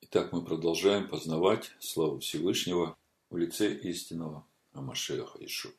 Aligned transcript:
Итак, 0.00 0.32
мы 0.32 0.42
продолжаем 0.44 1.08
познавать 1.08 1.72
славу 1.80 2.20
Всевышнего 2.20 2.96
в 3.30 3.36
лице 3.36 3.74
истинного 3.74 4.46
Амашеха 4.72 5.44
Ишу. 5.44 5.70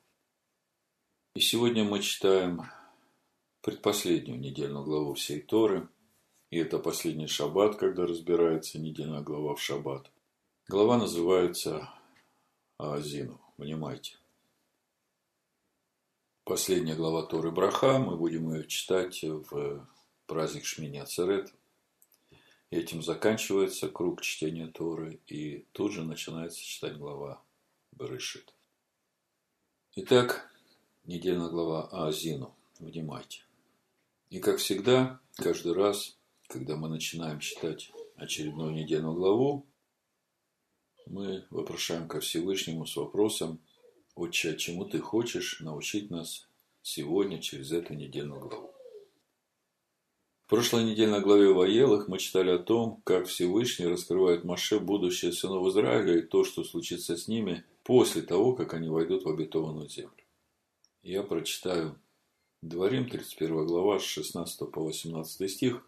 И 1.35 1.39
сегодня 1.39 1.83
мы 1.83 1.99
читаем 2.01 2.63
предпоследнюю 3.61 4.39
недельную 4.39 4.83
главу 4.83 5.13
всей 5.13 5.41
Торы. 5.41 5.87
И 6.51 6.57
это 6.57 6.79
последний 6.79 7.27
шаббат, 7.27 7.77
когда 7.77 8.05
разбирается 8.05 8.79
недельная 8.79 9.21
глава 9.21 9.55
в 9.55 9.61
шаббат. 9.61 10.11
Глава 10.67 10.97
называется 10.97 11.89
Аазину. 12.77 13.39
Внимайте. 13.57 14.17
Последняя 16.43 16.95
глава 16.95 17.25
Торы 17.25 17.51
Браха. 17.51 17.99
Мы 17.99 18.17
будем 18.17 18.53
ее 18.53 18.67
читать 18.67 19.23
в 19.23 19.87
праздник 20.25 20.65
Шмини 20.65 20.97
Ацерет. 20.97 21.53
Этим 22.71 23.01
заканчивается 23.01 23.89
круг 23.89 24.21
чтения 24.21 24.67
Торы. 24.67 25.19
И 25.27 25.65
тут 25.71 25.91
же 25.91 26.03
начинается 26.03 26.61
читать 26.61 26.97
глава 26.97 27.41
Берешит. 27.91 28.53
Итак, 29.95 30.51
недельная 31.03 31.49
глава 31.49 31.87
Аазину. 31.91 32.55
Внимайте. 32.79 33.41
И 34.29 34.39
как 34.39 34.57
всегда, 34.57 35.19
каждый 35.35 35.73
раз, 35.73 36.15
когда 36.47 36.75
мы 36.75 36.89
начинаем 36.89 37.39
читать 37.39 37.91
очередную 38.15 38.71
недельную 38.71 39.15
главу, 39.15 39.65
мы 41.07 41.45
вопрошаем 41.49 42.07
ко 42.07 42.19
Всевышнему 42.19 42.85
с 42.85 42.95
вопросом, 42.95 43.59
«Отче, 44.13 44.55
чему 44.57 44.85
ты 44.85 44.99
хочешь 44.99 45.59
научить 45.59 46.11
нас 46.11 46.47
сегодня 46.83 47.41
через 47.41 47.71
эту 47.71 47.95
недельную 47.95 48.41
главу?» 48.41 48.68
В 50.49 50.51
прошлой 50.51 50.83
недельной 50.83 51.21
главе 51.21 51.53
Ваелах 51.53 52.07
мы 52.07 52.17
читали 52.17 52.49
о 52.49 52.57
том, 52.57 53.03
как 53.03 53.27
Всевышний 53.27 53.85
раскрывает 53.85 54.43
Маше 54.43 54.79
будущее 54.79 55.31
сынов 55.31 55.67
Израиля 55.67 56.17
и 56.17 56.21
то, 56.23 56.43
что 56.43 56.63
случится 56.63 57.15
с 57.15 57.27
ними 57.27 57.63
после 57.83 58.23
того, 58.23 58.55
как 58.55 58.73
они 58.73 58.89
войдут 58.89 59.25
в 59.25 59.29
обетованную 59.29 59.87
землю. 59.87 60.23
Я 61.03 61.21
прочитаю 61.21 62.01
Дворим, 62.63 63.07
31 63.07 63.67
глава, 63.67 63.99
с 63.99 64.03
16 64.05 64.71
по 64.71 64.81
18 64.81 65.51
стих. 65.51 65.87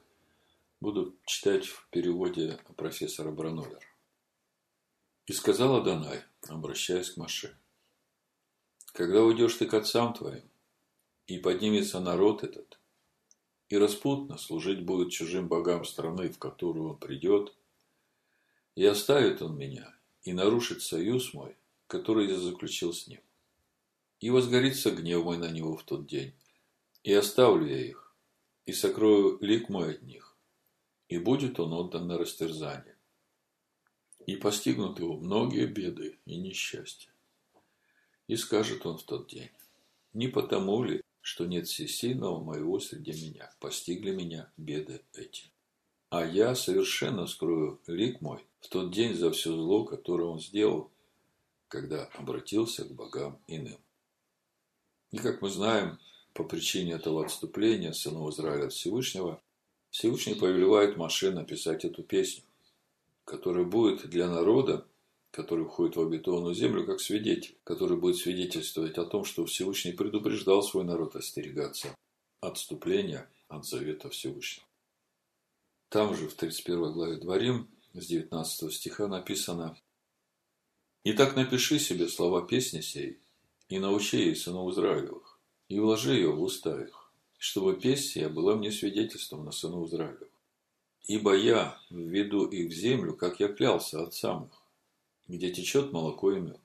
Буду 0.80 1.16
читать 1.25 1.66
в 1.66 1.88
переводе 1.90 2.59
профессора 2.78 3.31
Бранолера. 3.31 3.81
«И 5.25 5.34
сказала 5.34 5.84
Данай, 5.84 6.22
обращаясь 6.48 7.09
к 7.09 7.18
Маше, 7.18 7.58
«Когда 8.94 9.23
уйдешь 9.23 9.56
ты 9.56 9.66
к 9.66 9.73
отцам 9.73 10.14
твоим, 10.14 10.44
и 11.25 11.40
поднимется 11.40 12.00
народ 12.00 12.44
этот, 12.44 12.78
и 13.72 13.77
распутно 13.77 14.38
служить 14.38 14.83
будет 14.83 15.11
чужим 15.11 15.47
богам 15.47 15.86
страны, 15.86 16.30
в 16.30 16.38
которую 16.38 16.89
он 16.89 16.97
придет, 16.97 17.55
и 18.75 18.86
оставит 18.86 19.41
он 19.41 19.58
меня, 19.58 19.95
и 20.23 20.33
нарушит 20.33 20.81
союз 20.81 21.33
мой, 21.33 21.55
который 21.88 22.28
я 22.28 22.38
заключил 22.38 22.94
с 22.94 23.08
ним. 23.08 23.22
И 24.19 24.30
возгорится 24.30 24.91
гнев 24.91 25.23
мой 25.23 25.38
на 25.38 25.50
него 25.50 25.78
в 25.78 25.83
тот 25.83 26.05
день, 26.05 26.33
и 27.03 27.13
оставлю 27.13 27.66
я 27.66 27.80
их, 27.80 28.13
и 28.66 28.73
сокрою 28.73 29.38
лик 29.39 29.69
мой 29.69 29.95
от 29.95 30.02
них, 30.02 30.35
и 31.08 31.17
будет 31.17 31.58
он 31.58 31.72
отдан 31.72 32.08
на 32.08 32.17
растерзание. 32.17 32.97
И 34.25 34.35
постигнут 34.35 35.00
его 35.00 35.17
многие 35.17 35.66
беды 35.66 36.19
и 36.25 36.35
несчастья. 36.35 37.13
И 38.28 38.35
скажет 38.35 38.85
он 38.85 38.97
в 38.97 39.03
тот 39.03 39.30
день, 39.30 39.50
не 40.13 40.28
потому 40.28 40.83
ли, 40.83 41.02
что 41.22 41.45
нет 41.45 41.67
всесильного 41.67 42.44
моего 42.44 42.80
среди 42.80 43.11
меня, 43.11 43.52
постигли 43.59 44.11
меня 44.11 44.52
беды 44.58 45.02
эти. 45.14 45.52
А 46.09 46.25
я 46.25 46.55
совершенно 46.55 47.28
скрою 47.28 47.80
лик 47.88 48.19
мой 48.22 48.45
в 48.59 48.67
тот 48.67 48.91
день 48.91 49.16
за 49.16 49.31
все 49.31 49.52
зло, 49.53 49.86
которое 49.86 50.25
он 50.25 50.39
сделал, 50.39 50.91
когда 51.67 52.05
обратился 52.16 52.83
к 52.83 52.94
богам 52.94 53.39
иным. 53.47 53.80
И 55.11 55.17
как 55.17 55.41
мы 55.41 55.50
знаем, 55.50 56.00
по 56.34 56.44
причине 56.44 56.94
этого 56.94 57.25
отступления 57.25 57.94
сынов 57.94 58.34
Израиля 58.34 58.66
от 58.66 58.73
Всевышнего, 58.73 59.41
Всевышний 59.90 60.35
повелевает 60.35 60.97
Маше 60.97 61.31
написать 61.31 61.85
эту 61.85 62.03
песню, 62.03 62.44
которая 63.25 63.66
будет 63.66 64.09
для 64.09 64.29
народа, 64.29 64.85
который 65.31 65.66
входит 65.66 65.96
в 65.96 66.02
обетованную 66.02 66.53
землю, 66.53 66.86
как 66.86 67.00
свидетель, 67.00 67.58
который 67.64 67.97
будет 67.97 68.18
свидетельствовать 68.18 68.97
о 68.97 69.06
том, 69.06 69.24
что 69.24 69.46
Всевышний 69.46 69.94
предупреждал 69.94 70.62
свой 70.62 70.84
народ 70.84 71.16
остерегаться 71.16 71.96
отступления 72.42 73.30
от 73.47 73.66
завета 73.66 74.09
Всевышнего. 74.09 74.68
Там 75.90 76.16
же 76.16 76.28
в 76.28 76.36
31 76.36 76.94
главе 76.94 77.18
Дворим 77.18 77.70
с 77.94 78.06
19 78.08 78.74
стиха 78.74 79.08
написано 79.08 79.78
«Итак 81.03 81.36
напиши 81.36 81.80
себе 81.80 82.08
слова 82.08 82.46
песни 82.46 82.81
сей 82.81 83.20
и 83.70 83.80
научи 83.80 84.18
ей 84.18 84.36
сынов 84.36 84.72
Израилевых, 84.74 85.40
и 85.70 85.80
вложи 85.80 86.14
ее 86.14 86.31
в 86.31 86.41
уста 86.41 86.81
их, 86.81 87.12
чтобы 87.38 87.80
песня 87.80 88.30
была 88.30 88.56
мне 88.56 88.72
свидетельством 88.72 89.46
на 89.46 89.52
сыну 89.52 89.86
Израилю. 89.86 90.30
Ибо 91.08 91.36
я 91.36 91.80
введу 91.90 92.46
их 92.46 92.70
в 92.70 92.74
землю, 92.74 93.16
как 93.16 93.40
я 93.40 93.47
клялся 93.47 94.03
отцам 94.03 94.46
их, 94.46 94.60
где 95.31 95.52
течет 95.52 95.92
молоко 95.92 96.31
и 96.31 96.40
мед. 96.40 96.62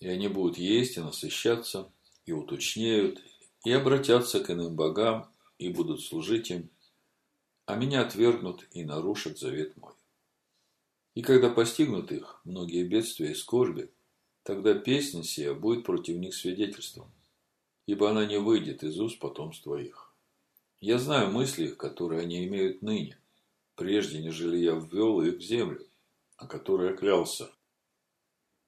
И 0.00 0.08
они 0.08 0.28
будут 0.28 0.58
есть 0.58 0.96
и 0.96 1.00
насыщаться, 1.00 1.92
и 2.26 2.32
уточнеют, 2.32 3.20
и 3.64 3.72
обратятся 3.72 4.40
к 4.40 4.50
иным 4.50 4.74
богам, 4.76 5.30
и 5.58 5.68
будут 5.68 6.02
служить 6.02 6.50
им, 6.50 6.70
а 7.66 7.76
меня 7.76 8.02
отвергнут 8.02 8.66
и 8.72 8.84
нарушат 8.84 9.38
завет 9.38 9.76
мой. 9.76 9.94
И 11.14 11.22
когда 11.22 11.48
постигнут 11.50 12.12
их 12.12 12.40
многие 12.44 12.84
бедствия 12.84 13.32
и 13.32 13.34
скорби, 13.34 13.90
тогда 14.42 14.74
песня 14.74 15.22
сия 15.22 15.54
будет 15.54 15.84
против 15.84 16.16
них 16.16 16.34
свидетельством– 16.34 17.12
ибо 17.86 18.10
она 18.10 18.24
не 18.24 18.38
выйдет 18.38 18.82
из 18.82 18.98
уст 18.98 19.18
потомства 19.18 19.76
их. 19.76 20.14
Я 20.80 20.98
знаю 20.98 21.30
мысли 21.30 21.64
их, 21.64 21.76
которые 21.76 22.22
они 22.22 22.44
имеют 22.46 22.82
ныне, 22.82 23.18
прежде, 23.74 24.22
нежели 24.22 24.56
я 24.58 24.72
ввел 24.72 25.22
их 25.22 25.36
в 25.36 25.40
землю, 25.40 25.86
о 26.36 26.46
которой 26.46 26.96
клялся. 26.96 27.50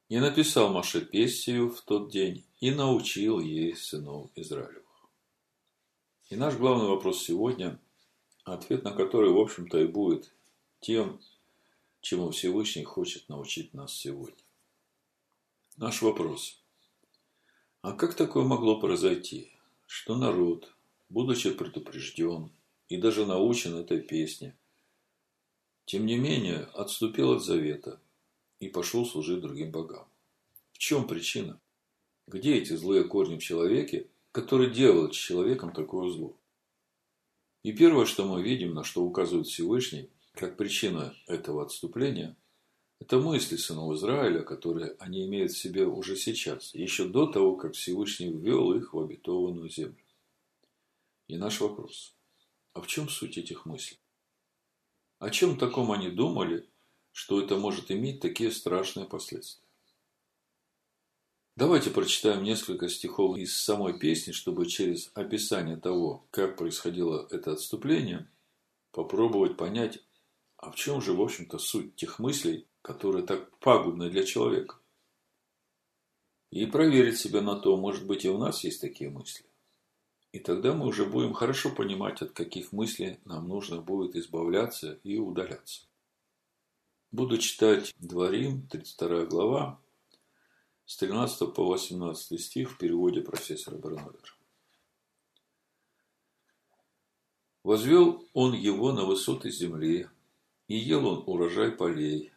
И 0.09 0.19
написал 0.19 0.73
Маше 0.73 1.05
Пессию 1.05 1.71
в 1.71 1.81
тот 1.83 2.11
день 2.11 2.45
и 2.61 2.71
научил 2.71 3.41
ей 3.41 3.75
сынов 3.77 4.31
Израилевых. 4.35 5.11
И 6.29 6.37
наш 6.37 6.57
главный 6.57 6.89
вопрос 6.89 7.23
сегодня, 7.23 7.81
ответ 8.45 8.85
на 8.85 8.93
который, 8.93 9.31
в 9.31 9.39
общем-то, 9.39 9.79
и 9.79 9.87
будет 9.87 10.33
тем, 10.81 11.21
чему 12.01 12.31
Всевышний 12.31 12.85
хочет 12.85 13.29
научить 13.29 13.75
нас 13.75 13.95
сегодня. 13.95 14.45
Наш 15.77 16.03
вопрос– 16.03 16.63
а 17.87 17.93
как 17.93 18.15
такое 18.15 18.43
могло 18.43 18.81
произойти, 18.81 19.53
что 19.87 20.17
народ, 20.17 20.75
будучи 21.09 21.53
предупрежден 21.53 22.51
и 22.89 22.97
даже 22.97 23.25
научен 23.27 23.77
этой 23.77 24.01
песне, 24.01 24.59
тем 25.87 26.05
не 26.05 26.19
менее 26.19 26.69
отступил 26.75 27.33
от 27.33 27.43
завета 27.43 28.01
и 28.61 28.69
пошел 28.69 29.07
служить 29.07 29.41
другим 29.41 29.71
богам? 29.71 30.07
В 30.73 30.79
чем 30.79 31.07
причина? 31.07 31.59
Где 32.27 32.57
эти 32.57 32.75
злые 32.75 33.05
корни 33.05 33.39
в 33.39 33.43
человеке, 33.43 34.09
которые 34.33 34.71
делают 34.71 35.15
с 35.15 35.19
человеком 35.19 35.73
такое 35.73 36.11
зло? 36.11 36.37
И 37.63 37.73
первое, 37.73 38.05
что 38.05 38.27
мы 38.27 38.43
видим, 38.43 38.75
на 38.75 38.85
что 38.85 39.03
указывает 39.03 39.47
Всевышний, 39.47 40.11
как 40.35 40.59
причина 40.59 41.15
этого 41.27 41.63
отступления– 41.63 42.37
это 42.99 43.19
мысли 43.19 43.57
сынов 43.57 43.95
Израиля, 43.95 44.43
которые 44.43 44.97
они 44.99 45.27
имеют 45.27 45.53
в 45.53 45.59
себе 45.59 45.87
уже 45.87 46.17
сейчас, 46.17 46.75
еще 46.75 47.07
до 47.07 47.27
того, 47.27 47.57
как 47.57 47.75
Всевышний 47.75 48.31
ввел 48.31 48.73
их 48.73 48.95
в 48.95 48.99
обетованную 48.99 49.69
землю. 49.69 50.03
И 51.29 51.37
наш 51.37 51.61
вопрос. 51.61 52.15
А 52.73 52.81
в 52.81 52.87
чем 52.87 53.09
суть 53.09 53.37
этих 53.37 53.67
мыслей? 53.67 53.99
О 55.19 55.31
чем 55.31 55.57
таком 55.57 55.93
они 55.93 56.11
думали, 56.11 56.69
что 57.13 57.41
это 57.41 57.57
может 57.57 57.91
иметь 57.91 58.21
такие 58.21 58.51
страшные 58.51 59.07
последствия? 59.07 59.67
Давайте 61.57 61.89
прочитаем 61.89 62.43
несколько 62.45 62.91
стихов 62.91 63.39
из 63.39 63.57
самой 63.57 63.99
песни, 63.99 64.33
чтобы 64.33 64.67
через 64.67 65.11
описание 65.15 65.79
того, 65.79 66.27
как 66.31 66.59
происходило 66.59 67.27
это 67.31 67.53
отступление, 67.53 68.31
попробовать 68.91 69.57
понять, 69.57 70.05
а 70.59 70.71
в 70.71 70.77
чем 70.77 71.01
же, 71.01 71.15
в 71.15 71.23
общем-то, 71.23 71.59
суть 71.59 71.97
тех 71.97 72.19
мыслей, 72.19 72.69
которые 72.83 73.25
так 73.25 73.57
пагубны 73.59 74.11
для 74.11 74.23
человека. 74.23 74.77
И 76.51 76.67
проверить 76.67 77.19
себя 77.19 77.41
на 77.41 77.57
то, 77.57 77.75
может 77.79 78.07
быть, 78.07 78.27
и 78.27 78.29
у 78.29 78.37
нас 78.37 78.63
есть 78.63 78.83
такие 78.83 79.09
мысли. 79.09 79.46
И 80.37 80.39
тогда 80.39 80.75
мы 80.75 80.85
уже 80.85 81.07
будем 81.07 81.33
хорошо 81.33 81.71
понимать, 81.71 82.21
от 82.21 82.33
каких 82.33 82.71
мыслей 82.71 83.19
нам 83.25 83.49
нужно 83.49 83.81
будет 83.81 84.15
избавляться 84.17 85.01
и 85.03 85.17
удаляться. 85.17 85.87
Буду 87.11 87.39
читать 87.39 87.95
Дворим, 87.99 88.69
32 88.69 89.25
глава, 89.25 89.81
с 90.85 90.99
13 90.99 91.55
по 91.55 91.65
18 91.65 92.39
стих 92.39 92.73
в 92.73 92.77
переводе 92.77 93.23
профессора 93.23 93.79
Бернадера. 93.79 94.35
Возвел 97.63 98.29
он 98.35 98.53
его 98.53 98.93
на 98.93 99.07
высоты 99.07 99.51
земли, 99.51 100.11
И 100.69 100.77
ел 100.77 101.07
он 101.07 101.25
урожай 101.27 101.71
полей, 101.71 102.31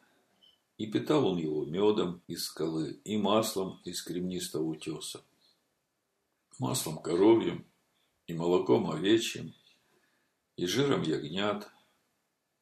и 0.77 0.87
питал 0.87 1.27
он 1.27 1.37
его 1.37 1.65
медом 1.65 2.21
из 2.27 2.45
скалы 2.45 3.01
и 3.03 3.17
маслом 3.17 3.81
из 3.83 4.01
кремнистого 4.01 4.63
утеса, 4.63 5.21
маслом 6.59 7.01
коровьим 7.01 7.65
и 8.29 8.33
молоком 8.33 8.91
овечьим, 8.91 9.55
и 10.55 10.67
жиром 10.67 11.01
ягнят, 11.01 11.67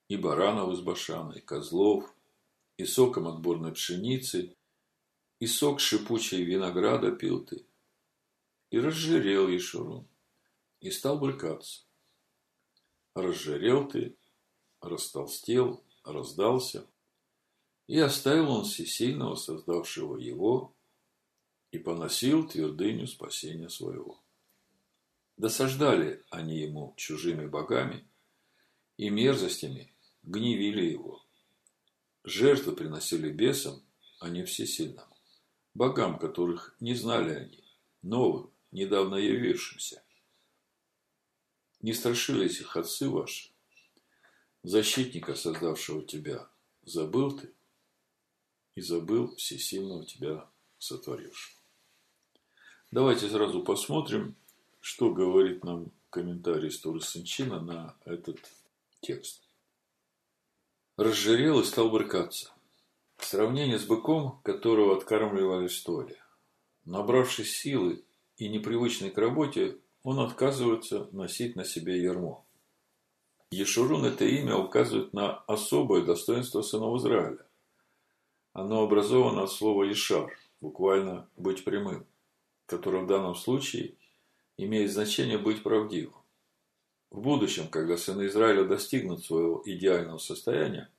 и 0.08 0.16
баранов 0.16 0.72
из 0.72 0.80
башана, 0.80 1.34
и 1.34 1.42
козлов, 1.42 2.16
и 2.78 2.86
соком 2.86 3.28
отборной 3.28 3.74
пшеницы, 3.74 4.56
и 5.40 5.46
сок 5.46 5.82
шипучей 5.82 6.46
винограда 6.46 7.12
пил 7.12 7.44
ты. 7.44 7.66
И 8.70 8.80
разжирел 8.80 9.50
Ешурун, 9.50 10.08
и 10.80 10.90
стал 10.90 11.20
брыкаться. 11.20 11.84
Разжирел 13.14 13.90
ты, 13.90 14.16
растолстел, 14.80 15.84
раздался, 16.06 16.88
и 17.88 18.00
оставил 18.00 18.52
он 18.52 18.64
всесильного, 18.64 19.36
создавшего 19.36 20.16
его, 20.16 20.74
и 21.72 21.78
поносил 21.78 22.48
твердыню 22.48 23.06
спасения 23.06 23.68
своего. 23.68 24.18
Досаждали 25.38 26.24
они 26.32 26.60
ему 26.60 26.96
чужими 26.98 27.46
богами 27.46 28.08
и 28.98 29.12
мерзостями 29.12 29.94
гневили 30.24 30.86
его. 30.86 31.24
Жертвы 32.24 32.76
приносили 32.76 33.32
бесам, 33.32 33.84
а 34.20 34.30
не 34.30 34.44
всесильному. 34.44 35.16
Богам, 35.76 36.18
которых 36.18 36.76
не 36.80 36.96
знали 36.96 37.36
они, 37.36 37.64
новым, 38.02 38.52
недавно 38.72 39.16
явившимся. 39.16 40.04
Не 41.82 41.94
страшились 41.94 42.60
их 42.60 42.76
отцы 42.76 43.08
ваши, 43.08 43.52
защитника, 44.64 45.36
создавшего 45.36 46.04
тебя, 46.04 46.50
забыл 46.82 47.38
ты 47.38 47.54
и 48.74 48.82
забыл 48.82 49.36
всесильного 49.36 50.04
тебя 50.04 50.50
сотворившего. 50.80 51.62
Давайте 52.90 53.30
сразу 53.30 53.64
посмотрим, 53.64 54.36
что 54.80 55.14
говорит 55.14 55.64
нам 55.64 55.92
комментарий 56.10 56.72
Сторы 56.72 57.02
Сынчина 57.02 57.60
на 57.60 57.96
этот 58.06 58.40
текст. 59.02 59.44
Разжирел 60.96 61.60
и 61.60 61.64
стал 61.64 61.90
брыкаться. 61.90 62.52
Сравнение 63.18 63.80
с 63.80 63.86
быком, 63.86 64.42
которого 64.44 64.98
откармливали 64.98 65.68
столи. 65.68 66.18
Набравшись 66.86 67.58
силы 67.58 68.04
и 68.38 68.48
непривычной 68.48 69.12
к 69.12 69.18
работе, 69.18 69.78
он 70.04 70.20
отказывается 70.20 71.10
носить 71.12 71.56
на 71.56 71.66
себе 71.66 72.02
ярмо. 72.02 72.46
Ешурун– 73.52 74.06
это 74.06 74.26
имя 74.26 74.58
указывает 74.58 75.14
на 75.14 75.40
особое 75.48 76.04
достоинство 76.04 76.62
сынов 76.62 77.00
Израиля. 77.00 77.46
Оно 78.54 78.84
образовано 78.84 79.44
от 79.44 79.52
слова 79.52 79.84
«ешар», 79.84 80.38
буквально 80.62 81.30
«быть 81.38 81.64
прямым», 81.64 82.06
которое 82.66 83.04
в 83.04 83.08
данном 83.08 83.36
случае 83.36 83.96
имеет 84.58 84.92
значение 84.92 85.38
«быть 85.38 85.64
правдивым». 85.64 86.16
В 87.10 87.22
будущем, 87.22 87.70
когда 87.70 87.98
сыны 87.98 88.28
Израиля 88.28 88.66
достигнут 88.66 89.24
своего 89.24 89.62
идеального 89.66 90.18
состояния, 90.18 90.92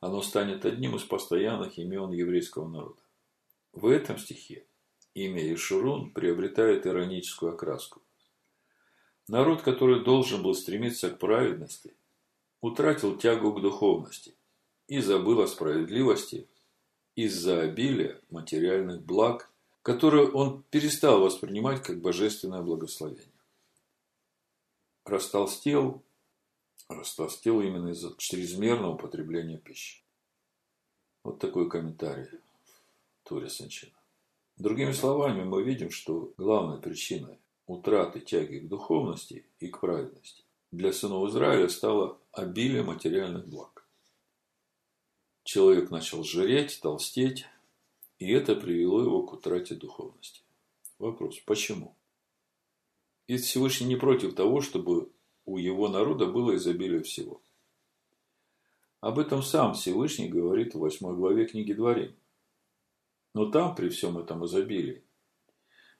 оно 0.00 0.22
станет 0.22 0.64
одним 0.64 0.96
из 0.96 1.04
постоянных 1.04 1.78
имен 1.78 2.10
еврейского 2.12 2.68
народа. 2.68 3.00
В 3.72 3.86
этом 3.86 4.18
стихе 4.18 4.66
имя 5.14 5.54
Ишурун 5.54 6.12
приобретает 6.12 6.86
ироническую 6.86 7.54
окраску. 7.54 8.02
Народ, 9.28 9.62
который 9.62 10.02
должен 10.04 10.42
был 10.42 10.54
стремиться 10.54 11.10
к 11.10 11.18
праведности, 11.18 11.94
утратил 12.60 13.16
тягу 13.16 13.52
к 13.52 13.62
духовности 13.62 14.34
и 14.88 15.00
забыл 15.00 15.40
о 15.40 15.46
справедливости 15.46 16.48
из-за 17.14 17.60
обилия 17.60 18.20
материальных 18.30 19.02
благ, 19.02 19.49
которые 19.82 20.30
он 20.30 20.62
перестал 20.70 21.20
воспринимать 21.20 21.82
как 21.82 22.00
божественное 22.00 22.62
благословение 22.62 23.30
растолстел, 25.10 26.02
растолстел 26.88 27.60
именно 27.60 27.88
из-за 27.88 28.14
чрезмерного 28.18 28.94
употребления 28.94 29.58
пищи. 29.58 30.02
Вот 31.22 31.38
такой 31.38 31.68
комментарий 31.68 32.40
Туре 33.24 33.50
Санчина. 33.50 33.92
Другими 34.56 34.92
словами, 34.92 35.44
мы 35.44 35.62
видим, 35.62 35.90
что 35.90 36.32
главной 36.36 36.80
причиной 36.80 37.38
утраты 37.66 38.20
тяги 38.20 38.58
к 38.58 38.68
духовности 38.68 39.44
и 39.58 39.68
к 39.68 39.80
праведности 39.80 40.44
для 40.70 40.92
сынов 40.92 41.30
Израиля 41.30 41.68
стало 41.68 42.18
обилие 42.32 42.82
материальных 42.82 43.46
благ. 43.48 43.86
Человек 45.44 45.90
начал 45.90 46.22
жиреть, 46.22 46.80
толстеть, 46.80 47.46
и 48.20 48.30
это 48.30 48.54
привело 48.54 49.02
его 49.02 49.22
к 49.22 49.32
утрате 49.32 49.74
духовности. 49.74 50.42
Вопрос, 50.98 51.38
почему? 51.46 51.96
Ведь 53.26 53.44
Всевышний 53.44 53.86
не 53.86 53.96
против 53.96 54.34
того, 54.34 54.60
чтобы 54.60 55.10
у 55.46 55.56
его 55.56 55.88
народа 55.88 56.26
было 56.26 56.54
изобилие 56.54 57.02
всего. 57.02 57.40
Об 59.00 59.18
этом 59.18 59.42
сам 59.42 59.72
Всевышний 59.72 60.28
говорит 60.28 60.74
в 60.74 60.78
8 60.78 61.16
главе 61.16 61.46
книги 61.46 61.72
Дворим. 61.72 62.14
Но 63.32 63.50
там, 63.50 63.74
при 63.74 63.88
всем 63.88 64.18
этом 64.18 64.44
изобилии, 64.44 65.02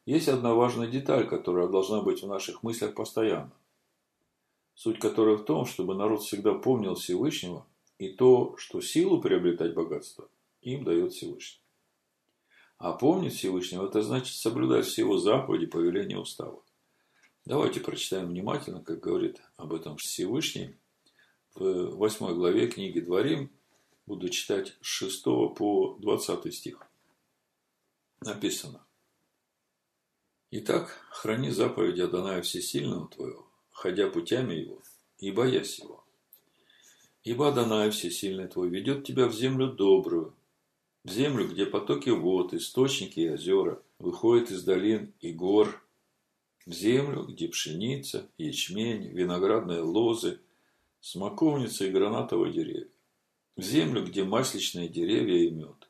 есть 0.04 0.28
одна 0.28 0.52
важная 0.52 0.88
деталь, 0.88 1.26
которая 1.26 1.68
должна 1.68 2.02
быть 2.02 2.22
в 2.22 2.28
наших 2.28 2.62
мыслях 2.62 2.94
постоянно. 2.94 3.52
Суть 4.74 4.98
которой 4.98 5.36
в 5.36 5.44
том, 5.44 5.64
чтобы 5.64 5.94
народ 5.94 6.22
всегда 6.22 6.52
помнил 6.52 6.96
Всевышнего 6.96 7.66
и 7.96 8.12
то, 8.12 8.56
что 8.58 8.82
силу 8.82 9.22
приобретать 9.22 9.72
богатство 9.72 10.28
им 10.60 10.84
дает 10.84 11.12
Всевышний. 11.12 11.60
А 12.80 12.94
помнить 12.94 13.34
Всевышнего– 13.34 13.86
это 13.88 14.00
значит 14.00 14.34
соблюдать 14.34 14.86
все 14.86 15.02
его 15.02 15.18
заповеди, 15.18 15.66
повеления, 15.66 16.18
устава. 16.18 16.64
Давайте 17.44 17.78
прочитаем 17.80 18.28
внимательно, 18.28 18.82
как 18.82 19.00
говорит 19.00 19.42
об 19.58 19.74
этом 19.74 19.98
Всевышний. 19.98 20.78
В 21.54 21.90
8 21.90 22.34
главе 22.34 22.68
книги 22.68 23.00
Дворим 23.00 23.52
буду 24.06 24.30
читать 24.30 24.78
с 24.80 24.86
6 24.86 25.24
по 25.54 25.98
20 26.00 26.54
стих. 26.54 26.80
Написано. 28.22 28.86
Итак, 30.50 31.06
храни 31.10 31.50
заповеди 31.50 32.00
Адоная 32.00 32.40
Всесильного 32.40 33.08
твоего, 33.08 33.46
ходя 33.72 34.08
путями 34.08 34.54
его 34.54 34.80
и 35.18 35.30
боясь 35.30 35.80
его. 35.80 36.02
Ибо 37.24 37.48
Адонай 37.48 37.90
Всесильный 37.90 38.48
твой 38.48 38.70
ведет 38.70 39.04
тебя 39.04 39.26
в 39.26 39.34
землю 39.34 39.70
добрую, 39.70 40.34
в 41.04 41.10
землю, 41.10 41.48
где 41.48 41.66
потоки 41.66 42.10
вод, 42.10 42.52
источники 42.52 43.20
и 43.20 43.30
озера 43.30 43.82
выходят 43.98 44.50
из 44.50 44.62
долин 44.64 45.12
и 45.20 45.32
гор, 45.32 45.82
в 46.66 46.72
землю, 46.72 47.24
где 47.24 47.48
пшеница, 47.48 48.30
ячмень, 48.36 49.08
виноградные 49.08 49.80
лозы, 49.80 50.40
смоковница 51.00 51.86
и 51.86 51.90
гранатовые 51.90 52.52
деревья. 52.52 52.88
В 53.56 53.62
землю, 53.62 54.04
где 54.04 54.24
масличные 54.24 54.88
деревья 54.88 55.48
и 55.48 55.50
мед. 55.50 55.88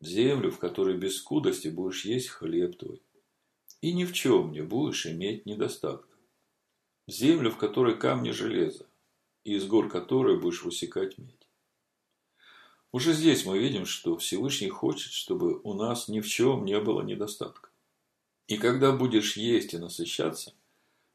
В 0.00 0.06
землю, 0.06 0.50
в 0.50 0.58
которой 0.58 0.96
без 0.96 1.16
скудости 1.18 1.68
будешь 1.68 2.04
есть 2.04 2.28
хлеб 2.28 2.76
твой. 2.76 3.00
И 3.80 3.92
ни 3.92 4.04
в 4.04 4.12
чем 4.12 4.52
не 4.52 4.62
будешь 4.62 5.06
иметь 5.06 5.46
недостатка. 5.46 6.16
В 7.06 7.12
землю, 7.12 7.50
в 7.50 7.56
которой 7.56 7.96
камни 7.96 8.30
железа, 8.30 8.86
и 9.44 9.54
из 9.54 9.66
гор 9.66 9.88
которой 9.88 10.38
будешь 10.38 10.62
высекать 10.62 11.16
медь. 11.16 11.39
Уже 12.92 13.12
здесь 13.12 13.44
мы 13.44 13.58
видим, 13.58 13.86
что 13.86 14.16
Всевышний 14.16 14.68
хочет, 14.68 15.12
чтобы 15.12 15.60
у 15.62 15.74
нас 15.74 16.08
ни 16.08 16.20
в 16.20 16.26
чем 16.26 16.64
не 16.64 16.80
было 16.80 17.02
недостатка. 17.02 17.70
И 18.48 18.56
когда 18.56 18.90
будешь 18.90 19.36
есть 19.36 19.74
и 19.74 19.78
насыщаться, 19.78 20.54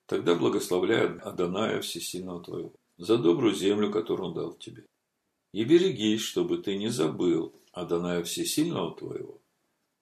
тогда 0.06 0.36
благословляй 0.36 1.18
Адоная 1.20 1.82
Всесильного 1.82 2.42
твоего 2.42 2.74
за 2.98 3.18
добрую 3.18 3.54
землю, 3.54 3.92
которую 3.92 4.30
он 4.30 4.34
дал 4.34 4.54
тебе. 4.54 4.86
И 5.52 5.66
берегись, 5.66 6.22
чтобы 6.22 6.60
ты 6.60 6.78
не 6.78 6.88
забыл 6.88 7.54
Адоная 7.74 8.24
Всесильного 8.24 8.96
твоего, 8.96 9.42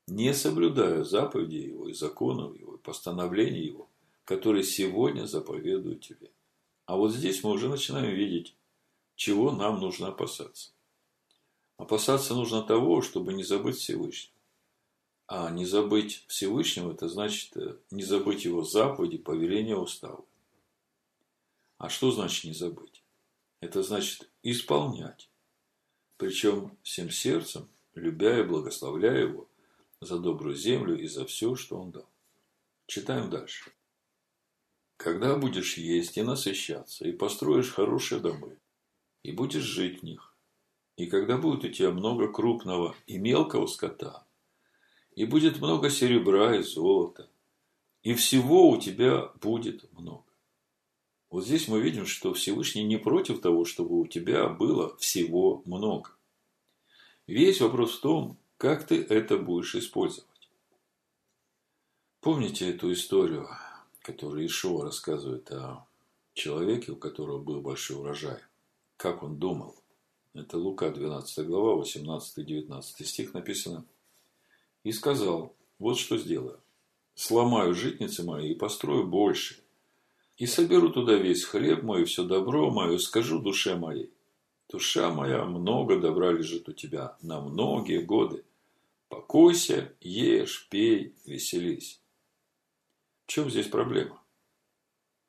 не 0.07 0.31
соблюдая 0.35 1.03
заповеди 1.03 1.55
его 1.55 1.89
и 1.89 1.93
законов 1.93 2.55
его, 2.55 2.75
и 2.75 2.79
постановлений 2.79 3.65
его, 3.65 3.89
которые 4.25 4.63
сегодня 4.63 5.25
заповедую 5.25 5.97
тебе. 5.97 6.29
А 6.85 6.97
вот 6.97 7.13
здесь 7.13 7.43
мы 7.43 7.49
уже 7.49 7.67
начинаем 7.67 8.13
видеть, 8.13 8.55
чего 9.15 9.51
нам 9.51 9.79
нужно 9.79 10.09
опасаться. 10.09 10.71
Опасаться 11.77 12.35
нужно 12.35 12.61
того, 12.61 13.01
чтобы 13.01 13.33
не 13.33 13.43
забыть 13.43 13.77
Всевышнего. 13.77 14.33
А 15.27 15.49
не 15.49 15.65
забыть 15.65 16.25
Всевышнего, 16.27 16.91
это 16.91 17.07
значит 17.07 17.55
э, 17.57 17.77
не 17.91 18.03
забыть 18.03 18.45
его 18.45 18.63
заповеди, 18.63 19.17
повеления, 19.17 19.75
устава. 19.75 20.25
А 21.77 21.89
что 21.89 22.11
значит 22.11 22.45
не 22.45 22.53
забыть? 22.53 23.03
Это 23.59 23.83
значит 23.83 24.29
исполнять. 24.43 25.29
Причем 26.17 26.77
всем 26.83 27.09
сердцем, 27.09 27.69
любя 27.95 28.39
и 28.39 28.43
благословляя 28.43 29.21
его 29.21 29.49
за 30.01 30.19
добрую 30.19 30.55
землю 30.55 30.97
и 30.97 31.07
за 31.07 31.25
все, 31.25 31.55
что 31.55 31.79
он 31.79 31.91
дал. 31.91 32.09
Читаем 32.85 33.29
дальше. 33.29 33.71
Когда 34.97 35.35
будешь 35.35 35.77
есть 35.77 36.17
и 36.17 36.21
насыщаться, 36.21 37.07
и 37.07 37.11
построишь 37.11 37.71
хорошие 37.71 38.21
домы, 38.21 38.59
и 39.23 39.31
будешь 39.31 39.63
жить 39.63 40.01
в 40.01 40.03
них. 40.03 40.32
И 40.95 41.07
когда 41.07 41.37
будет 41.37 41.63
у 41.63 41.69
тебя 41.69 41.91
много 41.91 42.31
крупного 42.31 42.95
и 43.07 43.17
мелкого 43.17 43.65
скота, 43.65 44.25
и 45.15 45.25
будет 45.25 45.59
много 45.59 45.89
серебра 45.89 46.55
и 46.55 46.63
золота, 46.63 47.29
и 48.03 48.13
всего 48.13 48.69
у 48.69 48.79
тебя 48.79 49.31
будет 49.41 49.91
много. 49.93 50.23
Вот 51.29 51.45
здесь 51.45 51.67
мы 51.67 51.81
видим, 51.81 52.05
что 52.05 52.33
Всевышний 52.33 52.83
не 52.83 52.97
против 52.97 53.41
того, 53.41 53.65
чтобы 53.65 53.99
у 53.99 54.05
тебя 54.05 54.49
было 54.49 54.95
всего 54.97 55.63
много. 55.65 56.11
Весь 57.25 57.59
вопрос 57.59 57.97
в 57.97 58.01
том, 58.01 58.37
как 58.57 58.85
ты 58.85 59.01
это 59.01 59.37
будешь 59.37 59.75
использовать. 59.75 60.29
Помните 62.21 62.69
эту 62.69 62.91
историю, 62.93 63.49
которую 64.01 64.45
Ишуа 64.45 64.85
рассказывает 64.85 65.51
о 65.51 65.87
человеке, 66.33 66.91
у 66.91 66.95
которого 66.95 67.39
был 67.39 67.61
большой 67.61 67.97
урожай? 67.97 68.39
Как 68.97 69.23
он 69.23 69.37
думал? 69.39 69.82
Это 70.33 70.57
Лука, 70.57 70.89
12 70.89 71.45
глава, 71.45 71.83
18-19 71.83 72.81
стих 73.05 73.33
написано. 73.33 73.85
И 74.83 74.91
сказал, 74.91 75.55
вот 75.77 75.97
что 75.99 76.17
сделаю. 76.17 76.59
Сломаю 77.13 77.75
житницы 77.75 78.23
мои 78.23 78.51
и 78.51 78.55
построю 78.55 79.07
больше. 79.07 79.63
И 80.37 80.47
соберу 80.47 80.89
туда 80.89 81.13
весь 81.13 81.43
хлеб 81.43 81.83
мой, 81.83 82.05
все 82.05 82.23
добро 82.23 82.71
мое, 82.71 82.97
скажу 82.97 83.39
душе 83.39 83.75
моей. 83.75 84.11
Душа 84.69 85.13
моя, 85.13 85.45
много 85.45 85.99
добра 85.99 86.31
лежит 86.31 86.67
у 86.67 86.73
тебя 86.73 87.15
на 87.21 87.39
многие 87.39 88.01
годы. 88.01 88.43
Покойся, 89.09 89.93
ешь, 90.01 90.67
пей, 90.69 91.13
веселись. 91.25 92.01
В 93.25 93.27
чем 93.27 93.51
здесь 93.51 93.67
проблема? 93.67 94.23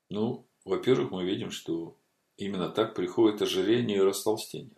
Ну, 0.09 0.47
во-первых, 0.65 1.11
мы 1.11 1.25
видим, 1.25 1.51
что 1.51 1.99
именно 2.39 2.71
так 2.71 2.95
приходит 2.95 3.43
ожирение 3.43 3.99
и 3.99 4.01
растолстение. 4.01 4.77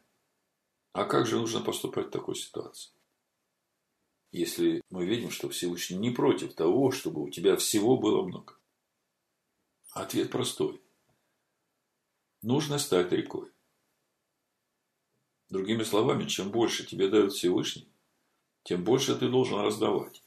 А 0.96 1.04
как 1.04 1.26
же 1.26 1.36
нужно 1.36 1.60
поступать 1.60 2.06
в 2.06 2.10
такой 2.10 2.36
ситуации? 2.36 2.90
Если 4.32 4.80
мы 4.88 5.04
видим, 5.04 5.30
что 5.30 5.50
Всевышний 5.50 5.98
не 5.98 6.10
против 6.10 6.54
того, 6.54 6.90
чтобы 6.90 7.22
у 7.22 7.28
тебя 7.28 7.58
всего 7.58 7.98
было 7.98 8.22
много. 8.22 8.54
Ответ 9.90 10.30
простой. 10.30 10.80
Нужно 12.40 12.78
стать 12.78 13.12
рекой. 13.12 13.50
Другими 15.50 15.82
словами, 15.82 16.24
чем 16.24 16.50
больше 16.50 16.86
тебе 16.86 17.10
дает 17.10 17.34
Всевышний, 17.34 17.92
тем 18.62 18.82
больше 18.82 19.16
ты 19.16 19.28
должен 19.28 19.60
раздавать. 19.60 20.22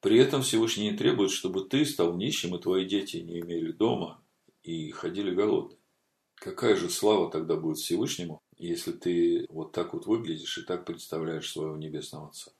При 0.00 0.18
этом 0.18 0.42
Всевышний 0.42 0.90
не 0.90 0.96
требует, 0.96 1.30
чтобы 1.30 1.68
ты 1.68 1.86
стал 1.86 2.16
нищим, 2.16 2.56
и 2.56 2.60
твои 2.60 2.84
дети 2.84 3.18
не 3.18 3.38
имели 3.38 3.70
дома 3.70 4.20
и 4.64 4.90
ходили 4.90 5.32
голодные. 5.32 5.78
Какая 6.34 6.74
же 6.74 6.90
слава 6.90 7.30
тогда 7.30 7.54
будет 7.54 7.78
Всевышнему, 7.78 8.42
если 8.58 8.92
ты 8.92 9.46
вот 9.48 9.72
так 9.72 9.94
вот 9.94 10.06
выглядишь 10.06 10.58
и 10.58 10.62
так 10.62 10.84
представляешь 10.84 11.50
своего 11.50 11.76
Небесного 11.76 12.28
Отца? 12.28 12.52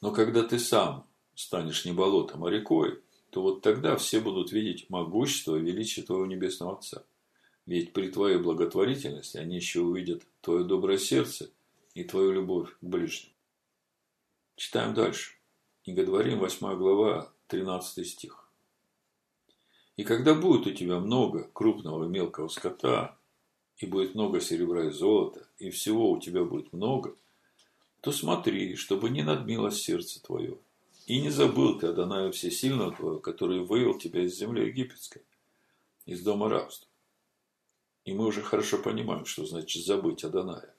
Но 0.00 0.12
когда 0.12 0.42
ты 0.42 0.58
сам 0.58 1.06
станешь 1.34 1.84
не 1.84 1.92
болотом, 1.92 2.44
а 2.44 2.50
рекой, 2.50 3.00
то 3.30 3.42
вот 3.42 3.62
тогда 3.62 3.96
все 3.96 4.20
будут 4.20 4.52
видеть 4.52 4.88
могущество 4.90 5.56
и 5.56 5.62
величие 5.62 6.04
твоего 6.04 6.26
Небесного 6.26 6.78
Отца. 6.78 7.04
Ведь 7.66 7.92
при 7.92 8.10
твоей 8.10 8.38
благотворительности 8.38 9.38
они 9.38 9.56
еще 9.56 9.80
увидят 9.80 10.22
твое 10.40 10.64
доброе 10.64 10.98
сердце 10.98 11.50
и 11.94 12.04
твою 12.04 12.32
любовь 12.32 12.70
к 12.80 12.82
ближним. 12.82 13.32
Читаем 14.54 14.94
дальше. 14.94 15.32
Книга 15.84 16.04
8 16.04 16.76
глава, 16.76 17.32
13 17.48 18.06
стих. 18.06 18.48
И 19.96 20.04
когда 20.04 20.34
будет 20.34 20.66
у 20.66 20.72
тебя 20.72 20.98
много 20.98 21.44
крупного 21.52 22.04
и 22.04 22.08
мелкого 22.08 22.48
скота, 22.48 23.18
и 23.78 23.86
будет 23.86 24.14
много 24.14 24.40
серебра 24.40 24.86
и 24.86 24.90
золота, 24.90 25.46
и 25.58 25.70
всего 25.70 26.10
у 26.10 26.20
тебя 26.20 26.44
будет 26.44 26.72
много, 26.72 27.14
то 28.00 28.12
смотри, 28.12 28.76
чтобы 28.76 29.10
не 29.10 29.22
надмилось 29.22 29.82
сердце 29.82 30.22
твое, 30.22 30.58
и 31.06 31.20
не 31.20 31.30
забыл 31.30 31.78
ты 31.78 31.88
Адоная 31.88 32.30
Всесильного 32.32 32.92
твоего, 32.92 33.18
который 33.18 33.60
вывел 33.60 33.98
тебя 33.98 34.22
из 34.24 34.36
земли 34.36 34.66
египетской, 34.66 35.22
из 36.04 36.22
дома 36.22 36.48
рабства. 36.48 36.88
И 38.04 38.14
мы 38.14 38.26
уже 38.26 38.42
хорошо 38.42 38.78
понимаем, 38.78 39.24
что 39.24 39.44
значит 39.44 39.84
забыть 39.84 40.24
Адоная. 40.24 40.74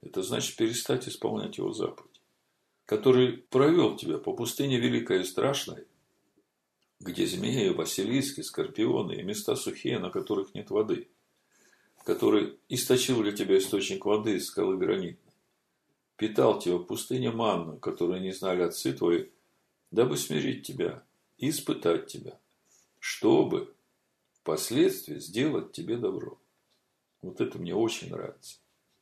Это 0.00 0.22
значит 0.22 0.56
перестать 0.56 1.08
исполнять 1.08 1.58
его 1.58 1.72
заповедь, 1.72 2.20
который 2.86 3.38
провел 3.38 3.96
тебя 3.96 4.18
по 4.18 4.32
пустыне 4.32 4.78
великой 4.78 5.22
и 5.22 5.24
страшной, 5.24 5.86
где 7.00 7.26
змеи, 7.26 7.70
василиски, 7.70 8.42
скорпионы 8.42 9.14
и 9.14 9.22
места 9.22 9.56
сухие, 9.56 9.98
на 9.98 10.10
которых 10.10 10.54
нет 10.54 10.70
воды, 10.70 11.08
который 12.08 12.58
источил 12.70 13.22
для 13.22 13.32
тебя 13.32 13.58
источник 13.58 14.06
воды 14.06 14.36
из 14.36 14.46
скалы 14.46 14.78
гранитной, 14.78 15.34
питал 16.16 16.58
тебя 16.58 16.76
в 16.76 16.84
пустыне 16.84 17.30
манну, 17.30 17.76
которую 17.76 18.22
не 18.22 18.32
знали 18.32 18.62
отцы 18.62 18.94
твои, 18.94 19.26
дабы 19.90 20.16
смирить 20.16 20.66
тебя 20.66 21.04
и 21.36 21.50
испытать 21.50 22.06
тебя, 22.06 22.40
чтобы 22.98 23.74
впоследствии 24.32 25.18
сделать 25.18 25.72
тебе 25.72 25.98
добро. 25.98 26.40
Вот 27.20 27.42
это 27.42 27.58
мне 27.58 27.74
очень 27.74 28.08
нравится. 28.08 28.56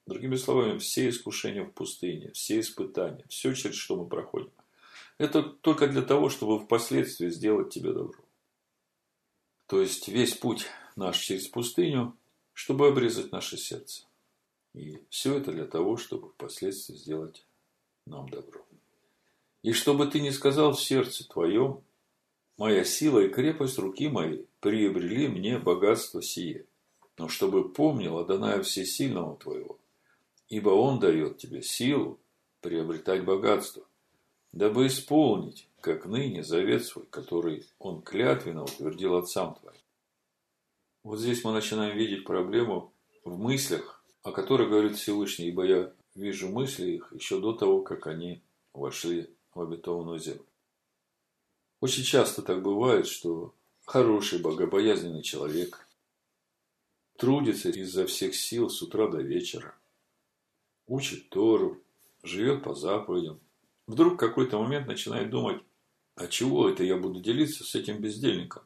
Другими 0.07 0.35
словами, 0.35 0.79
все 0.79 1.09
искушения 1.09 1.63
в 1.63 1.71
пустыне, 1.71 2.33
все 2.33 2.59
испытания, 2.59 3.25
все, 3.29 3.55
через 3.55 3.77
что 3.77 3.95
мы 3.95 4.09
проходим, 4.09 4.51
это 5.19 5.45
только 5.45 5.87
для 5.87 6.03
того, 6.03 6.29
чтобы 6.29 6.59
впоследствии 6.59 7.29
сделать 7.29 7.73
тебе 7.73 7.93
добро. 7.93 8.19
То 9.69 9.81
есть, 9.81 10.09
весь 10.09 10.35
путь 10.35 10.67
наш 10.97 11.19
через 11.19 11.47
пустыню, 11.47 12.17
чтобы 12.57 12.89
обрезать 12.89 13.33
наше 13.33 13.59
сердце. 13.59 14.05
И 14.73 14.99
все 15.11 15.37
это 15.37 15.53
для 15.53 15.67
того, 15.67 15.99
чтобы 15.99 16.31
впоследствии 16.31 16.95
сделать 16.95 17.45
нам 18.07 18.31
добро. 18.31 18.65
И 19.63 19.73
чтобы 19.73 20.07
ты 20.07 20.21
не 20.21 20.31
сказал 20.31 20.73
в 20.73 20.81
сердце 20.81 21.29
твоем, 21.29 21.85
моя 22.57 22.83
сила 22.83 23.21
и 23.21 23.29
крепость 23.29 23.79
руки 23.79 24.09
моей 24.09 24.49
приобрели 24.61 25.29
мне 25.29 25.59
богатство 25.59 26.23
сие. 26.23 26.65
Но 27.19 27.29
чтобы 27.29 27.69
помнил 27.69 28.17
Адоная 28.19 28.63
Всесильного 28.63 29.37
твоего, 29.37 29.79
ибо 30.49 30.71
Он 30.71 30.99
дает 30.99 31.37
тебе 31.37 31.61
силу 31.61 32.19
приобретать 32.63 33.23
богатство, 33.23 33.87
дабы 34.53 34.87
исполнить, 34.87 35.69
как 35.83 36.07
ныне, 36.07 36.43
завет 36.43 36.87
свой, 36.87 37.05
который 37.05 37.67
Он 37.79 38.01
клятвенно 38.01 38.63
утвердил 38.65 39.17
отцам 39.17 39.57
твоим. 39.57 39.77
Вот 41.07 41.21
здесь 41.21 41.45
мы 41.45 41.53
начинаем 41.53 41.97
видеть 41.97 42.25
проблему 42.25 42.93
в 43.23 43.39
мыслях 43.39 44.03
о 44.25 44.33
которой 44.33 44.69
говорит 44.69 44.97
Всевышний, 44.97 45.47
ибо 45.47 45.65
я 45.65 45.93
вижу 46.17 46.49
мысли 46.49 46.91
их 46.91 47.13
еще 47.13 47.39
до 47.39 47.53
того, 47.53 47.83
как 47.83 48.09
они 48.09 48.43
вошли 48.73 49.31
в 49.55 49.61
обетованную 49.61 50.19
землю. 50.19 50.45
Очень 51.81 52.03
часто 52.03 52.43
так 52.43 52.61
бывает, 52.61 53.07
что 53.07 53.55
хороший, 53.85 54.41
богобоязненный 54.41 55.23
человек 55.23 55.87
трудится 57.17 57.69
изо 57.71 58.05
всех 58.07 58.35
сил 58.35 58.69
с 58.69 58.83
утра 58.83 59.07
до 59.07 59.23
вечера, 59.23 59.77
учит 60.89 61.29
Тору, 61.29 61.81
живет 62.25 62.65
по 62.65 62.75
заповедям. 62.75 63.39
Вдруг 63.87 64.15
в 64.15 64.17
какой-то 64.17 64.61
момент 64.61 64.89
начинает 64.89 65.31
думать, 65.31 65.63
а 66.17 66.27
чего 66.27 66.69
это 66.69 66.83
я 66.83 66.97
буду 66.97 67.21
делиться 67.21 67.63
с 67.63 67.77
этим 67.77 68.01
бездельником? 68.01 68.65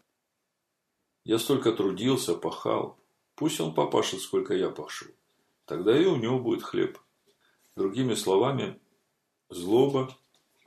Я 1.31 1.39
столько 1.39 1.71
трудился, 1.71 2.35
пахал. 2.35 2.99
Пусть 3.37 3.61
он 3.61 3.73
попашет, 3.73 4.21
сколько 4.21 4.53
я 4.53 4.69
пашу 4.69 5.07
тогда 5.71 5.97
и 5.97 6.05
у 6.05 6.17
него 6.17 6.41
будет 6.41 6.65
хлеб. 6.65 6.99
Другими 7.77 8.15
словами, 8.15 8.81
злоба, 9.51 10.19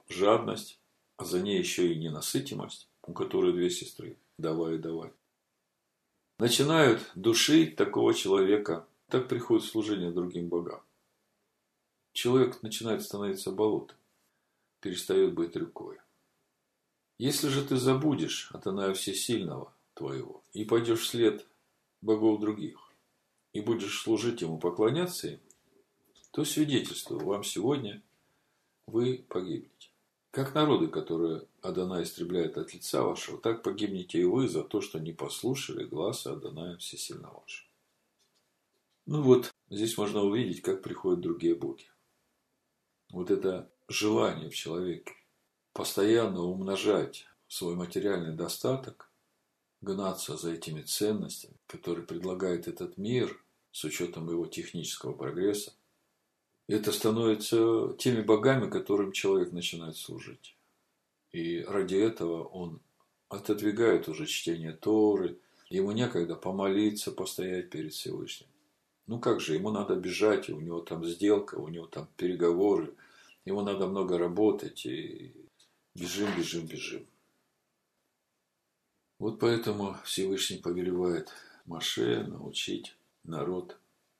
жадность, 0.07 0.79
а 1.17 1.25
за 1.25 1.41
ней 1.41 1.59
еще 1.59 1.91
и 1.91 1.99
ненасытимость, 1.99 2.87
у 3.01 3.11
которой 3.11 3.51
две 3.51 3.69
сестры, 3.69 4.17
давай 4.37 4.75
и 4.75 4.77
давай. 4.77 5.11
Начинают 6.39 7.11
душить 7.15 7.75
такого 7.75 8.13
человека, 8.13 8.87
так 9.09 9.27
приходит 9.27 9.65
служение 9.65 10.11
другим 10.11 10.47
богам. 10.47 10.81
Человек 12.13 12.63
начинает 12.63 13.03
становиться 13.03 13.51
болотом, 13.51 13.97
перестает 14.79 15.33
быть 15.33 15.57
рекой. 15.57 15.97
Если 17.17 17.49
же 17.49 17.65
ты 17.65 17.75
забудешь 17.75 18.49
от 18.53 18.67
Аная 18.67 18.93
Всесильного 18.93 19.73
твоего 19.93 20.43
и 20.53 20.65
пойдешь 20.65 21.01
вслед 21.01 21.45
богов 22.01 22.39
других, 22.39 22.93
и 23.53 23.61
будешь 23.61 24.01
служить 24.01 24.41
ему, 24.41 24.57
поклоняться 24.57 25.27
ему, 25.27 25.39
то 26.31 26.43
свидетельствую 26.43 27.25
вам 27.25 27.43
сегодня, 27.43 28.01
вы 28.87 29.25
погибнете. 29.29 29.89
Как 30.31 30.55
народы, 30.55 30.87
которые 30.87 31.47
Адана 31.61 32.01
истребляет 32.01 32.57
от 32.57 32.73
лица 32.73 33.03
вашего, 33.03 33.39
так 33.39 33.61
погибнете 33.61 34.19
и 34.19 34.23
вы 34.23 34.47
за 34.47 34.63
то, 34.63 34.81
что 34.81 34.99
не 34.99 35.13
послушали 35.13 35.85
глаза 35.85 36.33
Адоная 36.33 36.77
Всесильно 36.77 37.31
вашего. 37.31 37.69
Ну 39.05 39.21
вот, 39.21 39.53
здесь 39.69 39.95
можно 39.97 40.21
увидеть, 40.21 40.61
как 40.61 40.81
приходят 40.81 41.21
другие 41.21 41.53
боги. 41.53 41.85
Вот 43.11 43.29
это 43.29 43.71
желание 43.87 44.49
в 44.49 44.55
человеке 44.55 45.13
постоянно 45.71 46.41
умножать 46.41 47.27
свой 47.47 47.75
материальный 47.75 48.35
достаток, 48.35 49.11
гнаться 49.83 50.37
за 50.37 50.53
этими 50.53 50.81
ценностями, 50.81 51.55
которые 51.67 52.05
предлагает 52.05 52.67
этот 52.67 52.97
мир, 52.97 53.39
с 53.71 53.83
учетом 53.83 54.29
его 54.29 54.45
технического 54.45 55.13
прогресса. 55.13 55.73
Это 56.67 56.91
становится 56.91 57.93
теми 57.99 58.21
богами, 58.21 58.69
которым 58.69 59.11
человек 59.11 59.51
начинает 59.51 59.97
служить. 59.97 60.55
И 61.31 61.61
ради 61.61 61.95
этого 61.95 62.43
он 62.43 62.79
отодвигает 63.29 64.07
уже 64.07 64.25
чтение 64.27 64.71
Торы, 64.73 65.39
ему 65.69 65.91
некогда 65.91 66.35
помолиться, 66.35 67.11
постоять 67.11 67.69
перед 67.69 67.93
Всевышним. 67.93 68.47
Ну 69.07 69.19
как 69.19 69.41
же, 69.41 69.55
ему 69.55 69.71
надо 69.71 69.95
бежать, 69.95 70.49
у 70.49 70.59
него 70.61 70.79
там 70.79 71.03
сделка, 71.03 71.55
у 71.55 71.67
него 71.67 71.87
там 71.87 72.07
переговоры, 72.15 72.93
ему 73.43 73.61
надо 73.61 73.87
много 73.87 74.17
работать, 74.17 74.85
и 74.85 75.33
бежим, 75.95 76.29
бежим, 76.37 76.67
бежим. 76.67 77.05
Вот 79.23 79.39
поэтому 79.39 79.95
Всевышний 80.03 80.57
повелевает 80.57 81.31
Маше 81.65 82.25
научить 82.25 82.93
народ 83.23 83.77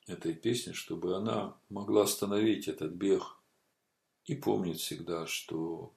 этой 0.07 0.33
песни, 0.33 0.72
чтобы 0.72 1.17
она 1.17 1.57
могла 1.67 2.03
остановить 2.03 2.69
этот 2.69 2.93
бег 2.93 3.36
и 4.24 4.33
помнить 4.33 4.79
всегда, 4.79 5.27
что 5.27 5.91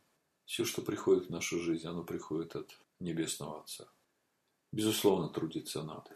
все, 0.45 0.65
что 0.65 0.83
приходит 0.83 1.27
в 1.27 1.31
нашу 1.31 1.61
жизнь, 1.61 1.87
оно 1.87 2.03
приходит 2.03 2.57
от 2.57 2.81
Небесного 2.99 3.61
Отца. 3.61 3.87
Безусловно, 4.73 5.29
трудиться 5.29 5.85
надо. 5.85 6.11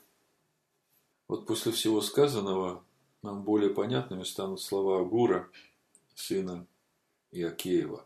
Вот 1.28 1.46
после 1.46 1.70
всего 1.70 2.00
сказанного 2.00 2.82
нам 3.22 3.44
более 3.44 3.70
понятными 3.70 4.24
станут 4.24 4.60
слова 4.60 5.00
Агура, 5.00 5.48
сына 6.16 6.66
Иакеева, 7.30 8.04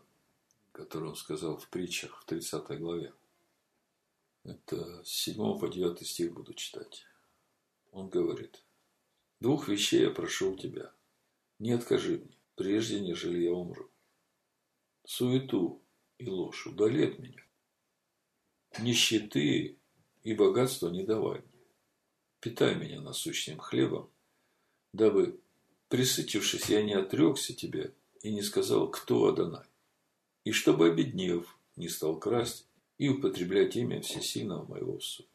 которые 0.71 1.09
он 1.09 1.15
сказал 1.15 1.57
в 1.57 1.67
притчах 1.69 2.21
в 2.21 2.25
30 2.25 2.79
главе. 2.79 3.13
Это 4.45 5.03
с 5.03 5.09
7 5.09 5.59
по 5.59 5.67
9 5.67 6.07
стих 6.07 6.33
буду 6.33 6.53
читать. 6.53 7.03
Он 7.91 8.09
говорит, 8.09 8.63
«Двух 9.41 9.67
вещей 9.67 10.03
я 10.03 10.11
прошу 10.11 10.53
у 10.53 10.57
тебя. 10.57 10.93
Не 11.59 11.73
откажи 11.73 12.19
мне, 12.19 12.37
прежде 12.55 13.01
нежели 13.01 13.43
я 13.43 13.51
умру. 13.51 13.89
Суету 15.05 15.81
и 16.17 16.29
ложь 16.29 16.65
удали 16.67 17.11
от 17.11 17.19
меня. 17.19 17.43
Нищеты 18.79 19.77
и 20.23 20.33
богатство 20.33 20.89
не 20.89 21.03
давай 21.03 21.41
мне 21.41 21.55
питай 22.45 22.75
меня 22.75 23.01
насущным 23.01 23.57
хлебом, 23.57 24.07
дабы, 24.93 25.39
присытившись, 25.89 26.69
я 26.69 26.83
не 26.83 26.93
отрекся 26.93 27.55
тебе 27.55 27.95
и 28.21 28.31
не 28.31 28.43
сказал, 28.43 28.87
кто 28.91 29.25
Адонай, 29.25 29.65
и 30.43 30.51
чтобы, 30.51 30.89
обеднев, 30.89 31.57
не 31.75 31.89
стал 31.89 32.19
красть 32.19 32.67
и 32.97 33.09
употреблять 33.09 33.75
имя 33.75 34.01
всесильного 34.01 34.65
моего 34.65 34.99
суда. 34.99 35.29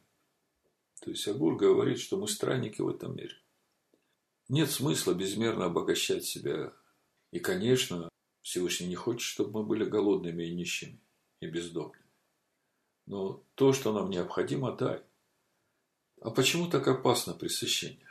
То 1.00 1.10
есть 1.10 1.26
Агур 1.28 1.56
говорит, 1.56 1.98
что 1.98 2.18
мы 2.18 2.28
странники 2.28 2.80
в 2.80 2.88
этом 2.88 3.16
мире. 3.16 3.34
Нет 4.48 4.70
смысла 4.70 5.14
безмерно 5.14 5.66
обогащать 5.66 6.24
себя. 6.24 6.72
И, 7.30 7.38
конечно, 7.38 8.08
Всевышний 8.42 8.88
не 8.88 8.96
хочет, 8.96 9.22
чтобы 9.22 9.60
мы 9.60 9.66
были 9.66 9.84
голодными 9.84 10.44
и 10.44 10.54
нищими, 10.54 11.00
и 11.40 11.46
бездомными. 11.46 12.04
Но 13.06 13.44
то, 13.54 13.72
что 13.72 13.92
нам 13.92 14.10
необходимо, 14.10 14.76
дай. 14.76 15.02
А 16.20 16.30
почему 16.30 16.68
так 16.68 16.86
опасно 16.86 17.34
пресыщение? 17.34 18.10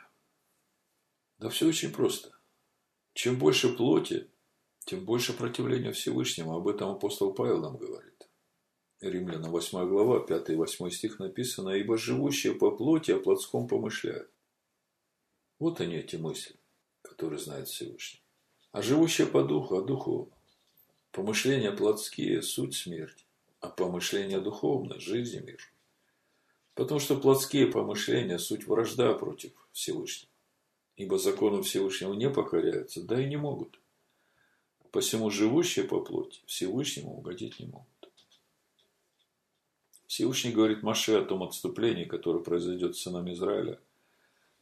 Да 1.38 1.48
все 1.48 1.68
очень 1.68 1.92
просто. 1.92 2.32
Чем 3.14 3.38
больше 3.38 3.74
плоти, 3.74 4.30
тем 4.84 5.04
больше 5.04 5.32
противления 5.32 5.92
Всевышнему. 5.92 6.56
Об 6.56 6.68
этом 6.68 6.90
апостол 6.90 7.32
Павел 7.32 7.60
нам 7.60 7.76
говорит. 7.76 8.09
Римляна 9.00 9.48
8 9.48 9.88
глава, 9.88 10.20
5 10.20 10.50
и 10.50 10.54
8 10.54 10.90
стих 10.90 11.18
написано, 11.18 11.70
«Ибо 11.70 11.96
живущие 11.96 12.54
по 12.54 12.70
плоти 12.70 13.12
о 13.12 13.18
плотском 13.18 13.66
помышляют». 13.66 14.30
Вот 15.58 15.80
они, 15.80 15.96
эти 15.96 16.16
мысли, 16.16 16.56
которые 17.00 17.38
знает 17.38 17.68
Всевышний. 17.68 18.20
А 18.72 18.82
живущие 18.82 19.26
по 19.26 19.42
духу, 19.42 19.78
а 19.78 19.82
духу 19.82 20.30
помышления 21.12 21.72
плотские– 21.72 22.42
суть 22.42 22.76
смерти, 22.76 23.24
а 23.60 23.68
помышления 23.68 24.40
духовные– 24.40 25.00
жизнь 25.00 25.38
и 25.38 25.40
мир. 25.40 25.60
Потому 26.74 27.00
что 27.00 27.16
плотские 27.16 27.68
помышления– 27.68 28.36
суть 28.38 28.66
вражда 28.66 29.14
против 29.14 29.52
Всевышнего. 29.72 30.30
Ибо 30.96 31.18
закону 31.18 31.62
Всевышнего 31.62 32.12
не 32.12 32.28
покоряются, 32.28 33.02
да 33.02 33.18
и 33.18 33.26
не 33.26 33.38
могут. 33.38 33.80
Посему 34.90 35.30
живущие 35.30 35.86
по 35.86 36.00
плоти 36.00 36.42
Всевышнему 36.44 37.16
угодить 37.16 37.60
не 37.60 37.66
могут. 37.66 37.99
Всевышний 40.10 40.50
говорит 40.50 40.82
Маше 40.82 41.12
о 41.12 41.24
том 41.24 41.44
отступлении, 41.44 42.04
которое 42.04 42.42
произойдет 42.42 42.96
с 42.96 43.02
сынами 43.02 43.32
Израиля, 43.32 43.78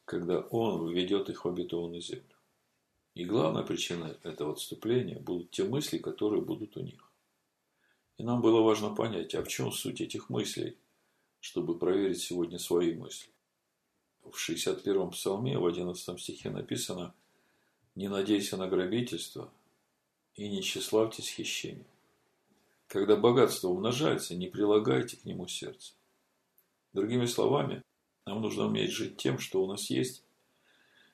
когда 0.05 0.41
он 0.41 0.87
введет 0.87 1.27
их 1.31 1.43
в 1.43 1.49
обетованную 1.49 2.01
землю. 2.01 2.35
И 3.15 3.25
главная 3.25 3.63
причина 3.63 4.15
этого 4.21 4.53
отступления 4.53 5.19
будут 5.19 5.49
те 5.49 5.63
мысли, 5.63 5.97
которые 5.97 6.43
будут 6.43 6.77
у 6.77 6.81
них. 6.81 7.11
И 8.19 8.23
нам 8.23 8.43
было 8.43 8.61
важно 8.61 8.93
понять, 8.93 9.33
а 9.33 9.43
в 9.43 9.47
чем 9.47 9.71
суть 9.71 10.01
этих 10.01 10.29
мыслей– 10.29 10.77
чтобы 11.39 11.79
проверить 11.79 12.21
сегодня 12.21 12.59
свои 12.59 12.93
мысли. 12.93 13.31
В 14.21 14.35
61-м 14.35 15.09
псалме, 15.09 15.57
в 15.57 15.65
11 15.65 16.21
стихе 16.21 16.51
написано 16.51 17.15
«Не 17.95 18.07
надейся 18.07 18.55
на 18.57 18.67
грабительство 18.67 19.49
и 20.35 20.47
не 20.47 20.61
тщеславьтесь 20.61 21.31
хищением». 21.31 21.87
Когда 22.89 23.15
богатство 23.15 23.67
умножается, 23.67 24.35
не 24.35 24.47
прилагайте 24.47 25.15
к 25.15 25.23
нему 25.23 25.47
сердце. 25.47 25.93
Другими 26.91 27.27
словами, 27.27 27.83
нам 28.25 28.41
нужно 28.41 28.65
уметь 28.65 28.89
жить 28.89 29.15
тем, 29.15 29.37
что 29.37 29.63
у 29.63 29.67
нас 29.67 29.91
есть. 29.91 30.23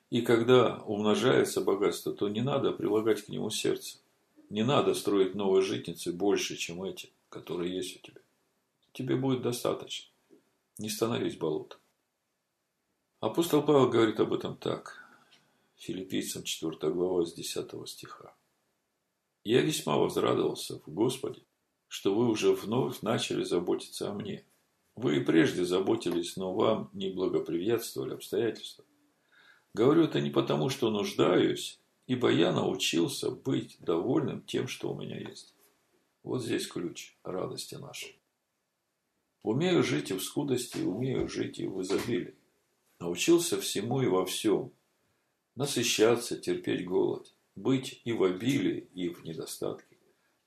И 0.08 0.22
когда 0.22 0.78
умножается 0.78 1.60
богатство, 1.60 2.14
то 2.14 2.30
не 2.30 2.40
надо 2.40 2.72
прилагать 2.72 3.20
к 3.20 3.28
нему 3.28 3.50
сердце. 3.50 3.98
Не 4.48 4.64
надо 4.64 4.94
строить 4.94 5.34
новые 5.34 5.60
житницы 5.60 6.14
больше, 6.14 6.56
чем 6.56 6.82
эти, 6.82 7.10
которые 7.28 7.76
есть 7.76 7.96
у 7.96 7.98
тебя. 7.98 8.22
Тебе 8.94 9.14
будет 9.16 9.42
достаточно. 9.42 10.10
Не 10.78 10.88
становись 10.88 11.36
болотом. 11.36 11.78
Апостол 13.20 13.62
Павел 13.62 13.90
говорит 13.90 14.18
об 14.18 14.32
этом 14.32 14.56
так. 14.56 15.04
Филиппийцам 15.76 16.42
4 16.42 16.90
глава 16.90 17.26
с 17.26 17.34
10 17.34 17.86
стиха. 17.86 18.34
«Я 19.44 19.60
весьма 19.60 19.98
возрадовался 19.98 20.80
в 20.86 20.90
Господе, 20.90 21.42
что 21.96 22.14
вы 22.14 22.28
уже 22.28 22.52
вновь 22.52 23.00
начали 23.00 23.42
заботиться 23.42 24.10
о 24.10 24.12
мне. 24.12 24.44
Вы 24.96 25.16
и 25.16 25.20
прежде 25.20 25.64
заботились, 25.64 26.36
но 26.36 26.52
вам 26.52 26.90
не 26.92 27.08
благоприятствовали 27.08 28.12
обстоятельства. 28.12 28.84
Говорю 29.72 30.04
это 30.04 30.20
не 30.20 30.28
потому, 30.28 30.68
что 30.68 30.90
нуждаюсь, 30.90 31.80
ибо 32.06 32.30
я 32.30 32.52
научился 32.52 33.30
быть 33.30 33.78
довольным 33.80 34.42
тем, 34.42 34.68
что 34.68 34.92
у 34.92 35.00
меня 35.00 35.18
есть. 35.18 35.54
Вот 36.22 36.44
здесь 36.44 36.66
ключ 36.66 37.16
радости 37.24 37.76
нашей. 37.76 38.20
Умею 39.42 39.82
жить 39.82 40.10
и 40.10 40.14
в 40.14 40.22
скудости, 40.22 40.82
умею 40.82 41.30
жить 41.30 41.58
и 41.58 41.66
в 41.66 41.80
изобилии. 41.80 42.34
Научился 43.00 43.58
всему 43.58 44.02
и 44.02 44.06
во 44.06 44.26
всем. 44.26 44.70
Насыщаться, 45.54 46.38
терпеть 46.38 46.84
голод. 46.84 47.32
Быть 47.54 48.02
и 48.04 48.12
в 48.12 48.22
обилии, 48.22 48.86
и 48.92 49.08
в 49.08 49.24
недостатке. 49.24 49.85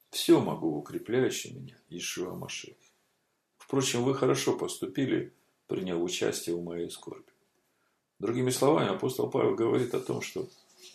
Все 0.10 0.40
могу 0.40 0.72
в 0.72 0.78
укрепляющем 0.78 1.62
меня, 1.62 1.78
Ишуа 1.90 2.36
Машех. 2.36 2.76
Впрочем, 3.58 4.04
вы 4.04 4.16
хорошо 4.16 4.58
поступили, 4.58 5.34
приняв 5.68 6.02
участие 6.02 6.56
в 6.56 6.64
моей 6.64 6.90
скорби. 6.90 7.32
Другими 8.18 8.50
словами, 8.50 8.90
апостол 8.90 9.30
Павел 9.30 9.56
говорит 9.56 9.94
о 9.94 10.00
том, 10.00 10.22
что 10.22 10.50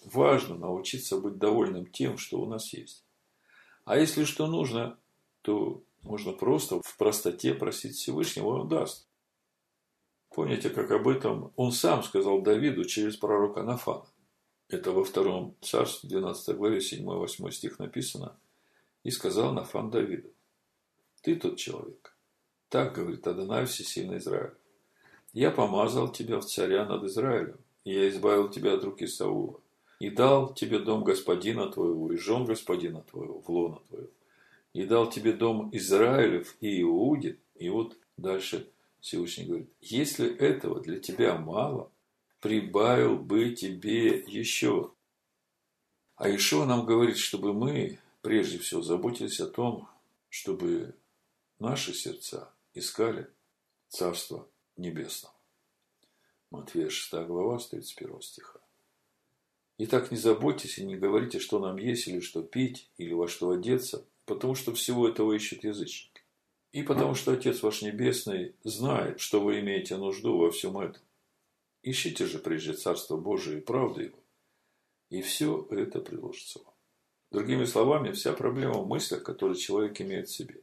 важно 0.04 0.56
научиться 0.56 1.18
быть 1.18 1.38
довольным 1.38 1.86
тем, 1.86 2.18
что 2.18 2.40
у 2.40 2.46
нас 2.46 2.72
есть. 2.72 3.04
А 3.84 3.96
если 3.96 4.24
что 4.24 4.46
нужно, 4.46 4.98
то 5.42 5.82
можно 6.02 6.32
просто 6.32 6.80
в 6.82 6.96
простоте 6.96 7.54
просить 7.54 7.96
Всевышнего, 7.96 8.60
он 8.60 8.68
даст. 8.68 9.08
Помните, 10.34 10.68
как 10.70 10.90
об 10.90 11.06
этом 11.06 11.52
он 11.54 11.70
сам 11.70 12.02
сказал 12.02 12.42
Давиду 12.42 12.84
через 12.84 13.16
пророка 13.16 13.62
Нафана. 13.62 14.06
Это 14.68 14.90
во 14.90 15.04
втором 15.04 15.54
царстве, 15.60 16.08
12 16.08 16.56
главе, 16.56 16.78
7-8 16.78 17.50
стих 17.52 17.78
написано. 17.78 18.36
И 19.04 19.10
сказал 19.10 19.52
Нафан 19.52 19.90
Давиду, 19.90 20.30
ты 21.22 21.36
тот 21.36 21.56
человек. 21.56 22.16
Так 22.68 22.94
говорит 22.94 23.26
Адонай 23.26 23.66
Всесильный 23.66 24.18
Израиль. 24.18 24.54
Я 25.32 25.52
помазал 25.52 26.10
тебя 26.10 26.40
в 26.40 26.44
царя 26.44 26.84
над 26.84 27.04
Израилем, 27.04 27.58
и 27.84 27.92
я 27.92 28.08
избавил 28.08 28.48
тебя 28.48 28.74
от 28.74 28.84
руки 28.84 29.06
Саула, 29.06 29.60
и 30.00 30.10
дал 30.10 30.52
тебе 30.52 30.80
дом 30.80 31.04
господина 31.04 31.70
твоего, 31.70 32.12
и 32.12 32.16
жен 32.16 32.44
господина 32.44 33.02
твоего, 33.02 33.40
в 33.40 33.48
лона 33.48 33.78
твоего 33.88 34.08
и 34.74 34.84
дал 34.84 35.08
тебе 35.08 35.32
дом 35.32 35.70
Израилев 35.72 36.56
и 36.60 36.82
Иуде. 36.82 37.38
И 37.54 37.70
вот 37.70 37.96
дальше 38.18 38.68
Всевышний 39.00 39.44
говорит, 39.44 39.70
если 39.80 40.28
этого 40.36 40.80
для 40.80 40.98
тебя 40.98 41.36
мало, 41.36 41.90
прибавил 42.40 43.16
бы 43.16 43.54
тебе 43.54 44.18
еще. 44.26 44.90
А 46.16 46.28
еще 46.28 46.64
нам 46.64 46.84
говорит, 46.84 47.16
чтобы 47.16 47.54
мы 47.54 47.98
прежде 48.24 48.58
всего 48.58 48.80
заботились 48.80 49.38
о 49.40 49.46
том, 49.46 49.86
чтобы 50.30 50.94
наши 51.58 51.92
сердца 51.92 52.50
искали 52.72 53.28
Царство 53.90 54.48
Небесного. 54.78 55.34
Матфея 56.50 56.88
6 56.88 57.26
глава, 57.26 57.58
с 57.58 57.68
31 57.68 58.22
стиха. 58.22 58.60
И 59.76 59.84
так 59.84 60.10
не 60.10 60.16
заботьтесь 60.16 60.78
и 60.78 60.86
не 60.86 60.96
говорите, 60.96 61.38
что 61.38 61.58
нам 61.58 61.76
есть, 61.76 62.08
или 62.08 62.20
что 62.20 62.42
пить, 62.42 62.88
или 62.96 63.12
во 63.12 63.28
что 63.28 63.50
одеться, 63.50 64.06
потому 64.24 64.54
что 64.54 64.72
всего 64.72 65.06
этого 65.06 65.34
ищут 65.34 65.62
язычники. 65.62 66.22
И 66.72 66.82
потому 66.82 67.14
что 67.14 67.32
Отец 67.32 67.62
ваш 67.62 67.82
Небесный 67.82 68.54
знает, 68.64 69.20
что 69.20 69.42
вы 69.42 69.60
имеете 69.60 69.98
нужду 69.98 70.38
во 70.38 70.50
всем 70.50 70.78
этом. 70.78 71.02
Ищите 71.82 72.24
же 72.24 72.38
прежде 72.38 72.72
Царство 72.72 73.18
Божие 73.18 73.58
и 73.58 73.60
правду 73.60 74.00
Его, 74.00 74.18
и 75.10 75.20
все 75.20 75.68
это 75.70 76.00
приложится 76.00 76.60
вам. 76.64 76.73
Другими 77.34 77.64
словами, 77.64 78.12
вся 78.12 78.32
проблема 78.32 78.74
в 78.74 78.86
мыслях, 78.86 79.24
которые 79.24 79.58
человек 79.58 80.00
имеет 80.00 80.28
в 80.28 80.32
себе. 80.32 80.60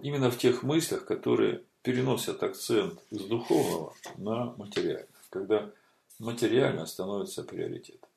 Именно 0.00 0.30
в 0.30 0.38
тех 0.38 0.62
мыслях, 0.62 1.04
которые 1.04 1.64
переносят 1.82 2.42
акцент 2.42 2.98
с 3.10 3.18
духовного 3.18 3.94
на 4.16 4.54
материальное, 4.56 5.06
когда 5.28 5.70
материально 6.18 6.86
становится 6.86 7.44
приоритетом. 7.44 8.08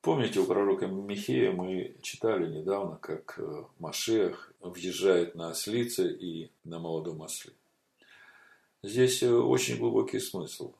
Помните, 0.00 0.40
у 0.40 0.46
пророка 0.46 0.86
Михея 0.86 1.52
мы 1.52 1.96
читали 2.00 2.50
недавно, 2.50 2.96
как 2.96 3.34
э, 3.38 3.64
Машех 3.78 4.54
въезжает 4.60 5.34
на 5.34 5.50
ослице 5.50 6.10
и 6.10 6.50
на 6.64 6.78
молодом 6.78 7.20
осле. 7.20 7.52
Здесь 8.82 9.22
э, 9.22 9.30
очень 9.30 9.76
глубокий 9.76 10.18
смысл. 10.18 10.72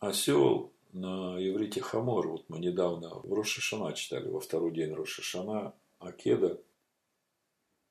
Осел 0.00 0.72
на 0.94 1.36
иврите 1.38 1.80
хамор, 1.80 2.28
вот 2.28 2.48
мы 2.48 2.58
недавно 2.58 3.10
в 3.10 3.32
Рош 3.32 3.51
ха-Шана 3.51 3.92
читали, 3.92 4.28
во 4.28 4.40
второй 4.40 4.72
день 4.72 4.94
Рош 4.94 5.17
ха-Шана, 5.17 5.74
עקדה, 5.98 6.60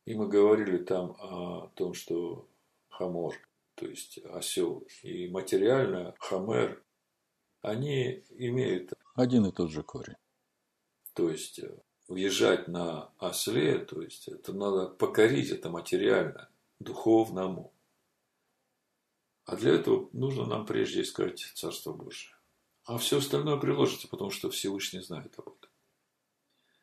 и 0.06 0.16
мы 0.16 0.28
говорили 0.28 0.78
там 0.78 1.12
о 1.20 1.70
том, 1.76 1.94
что 1.94 2.48
хамор, 2.90 3.36
то 3.76 3.86
есть 3.86 4.20
осел, 4.26 4.88
и 5.04 5.28
материальное 5.30 6.16
חומר, 6.20 6.82
они 7.62 8.24
имеют 8.30 8.94
один 9.16 9.46
и 9.46 9.52
тот 9.52 9.70
же 9.70 9.84
корень. 9.84 10.16
То 11.14 11.30
есть 11.30 11.60
э, 11.60 11.78
въезжать 12.08 12.68
на 12.68 13.12
осле, 13.20 13.80
то 13.80 14.02
есть 14.02 14.28
это 14.28 14.54
надо 14.54 14.88
покорить 14.88 15.52
это 15.52 15.70
материальное, 15.70 16.50
духовному. 16.80 17.74
А 19.46 19.56
для 19.56 19.74
этого 19.76 20.10
нужно 20.14 20.46
нам 20.46 20.66
прежде 20.66 21.02
искать 21.02 21.40
Царство 21.54 21.94
Божие. 21.94 22.33
А 22.86 22.98
все 22.98 23.20
остальное 23.20 23.58
приложится, 23.58 24.08
потому 24.08 24.30
что 24.30 24.50
Всевышний 24.50 25.02
знает 25.02 25.34
об 25.38 25.48
этом. 25.48 25.70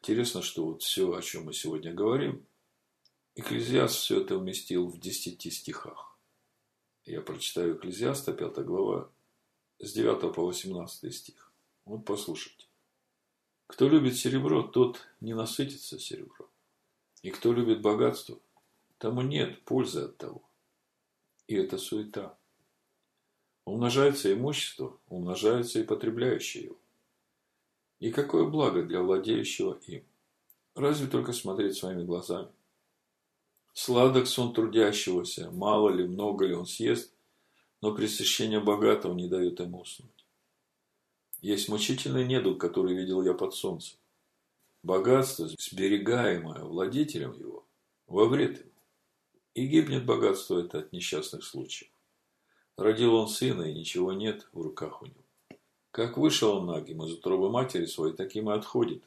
Интересно, 0.01 0.41
что 0.41 0.65
вот 0.65 0.83
все, 0.83 1.13
о 1.13 1.21
чем 1.21 1.45
мы 1.45 1.53
сегодня 1.53 1.93
говорим, 1.93 2.47
Экклезиаст 3.37 3.95
все 3.97 4.23
это 4.23 4.37
уместил 4.37 4.89
в 4.89 4.99
десяти 4.99 5.51
стихах. 5.51 6.19
Я 7.05 7.21
прочитаю 7.21 7.77
Экклезиаста, 7.77 8.33
5 8.33 8.65
глава, 8.65 9.11
с 9.79 9.93
9 9.93 10.35
по 10.35 10.47
18 10.47 11.15
стих. 11.15 11.53
Вот 11.85 12.05
послушайте. 12.05 12.67
Кто 13.67 13.89
любит 13.89 14.17
серебро, 14.17 14.63
тот 14.63 15.07
не 15.21 15.35
насытится 15.35 15.99
серебром. 15.99 16.49
И 17.23 17.31
кто 17.31 17.53
любит 17.53 17.83
богатство, 17.83 18.41
тому 18.99 19.23
нет 19.23 19.65
пользы 19.65 20.03
от 20.03 20.17
того. 20.19 20.43
И 21.47 21.55
это 21.55 21.79
суета. 21.79 22.39
Умножается 23.65 24.33
имущество, 24.33 24.99
умножается 25.09 25.81
и 25.81 25.85
потребляющее 25.85 26.65
его. 26.65 26.79
И 28.01 28.11
какое 28.11 28.45
благо 28.45 28.83
для 28.83 29.03
владеющего 29.03 29.79
им? 29.87 30.05
Разве 30.75 31.07
только 31.07 31.33
смотреть 31.33 31.77
своими 31.77 32.05
глазами? 32.05 32.49
Сладок 33.73 34.27
сон 34.27 34.53
трудящегося, 34.53 35.51
мало 35.51 35.91
ли, 35.91 36.05
много 36.07 36.47
ли 36.47 36.55
он 36.55 36.67
съест, 36.67 37.13
но 37.81 37.95
пресыщение 37.95 38.61
богатого 38.61 39.15
не 39.15 39.29
дает 39.29 39.61
ему 39.61 39.81
уснуть. 39.81 40.27
Есть 41.41 41.69
мучительный 41.69 42.27
недуг, 42.27 42.61
который 42.61 42.95
видел 42.95 43.23
я 43.23 43.33
под 43.33 43.55
солнцем. 43.55 43.99
Богатство, 44.83 45.49
сберегаемое 45.59 46.65
владетелем 46.65 47.33
его, 47.39 47.67
во 48.07 48.27
вред 48.27 48.59
ему. 48.59 48.71
И 49.55 49.67
гибнет 49.67 50.05
богатство 50.05 50.61
это 50.61 50.79
от 50.79 50.93
несчастных 50.93 51.45
случаев. 51.45 51.91
Родил 52.81 53.15
он 53.15 53.29
сына, 53.29 53.65
и 53.65 53.75
ничего 53.75 54.15
нет 54.15 54.49
в 54.55 54.63
руках 54.63 55.03
у 55.03 55.05
него. 55.05 55.23
Как 55.91 56.17
вышел 56.17 56.57
он 56.57 56.67
нагим 56.67 57.03
из 57.05 57.13
утробы 57.13 57.51
матери 57.51 57.85
своей, 57.85 58.15
таким 58.15 58.49
и 58.49 58.55
отходит. 58.55 59.05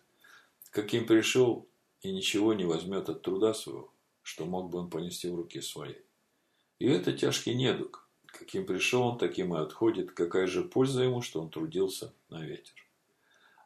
Каким 0.70 1.08
пришел, 1.08 1.68
и 2.02 2.12
ничего 2.12 2.54
не 2.54 2.66
возьмет 2.66 3.10
от 3.10 3.24
труда 3.24 3.56
своего, 3.56 3.92
что 4.22 4.46
мог 4.46 4.70
бы 4.70 4.78
он 4.78 4.92
понести 4.92 5.28
в 5.28 5.34
руки 5.34 5.60
своей. 5.60 5.98
И 6.78 6.86
это 6.86 7.14
тяжкий 7.14 7.56
недуг, 7.56 8.08
Каким 8.28 8.68
пришел 8.68 9.08
он, 9.08 9.18
таким 9.18 9.56
и 9.56 9.60
отходит. 9.60 10.12
Какая 10.12 10.46
же 10.46 10.64
польза 10.64 11.02
ему, 11.02 11.24
что 11.24 11.42
он 11.42 11.50
трудился 11.50 12.14
на 12.30 12.46
ветер? 12.46 12.76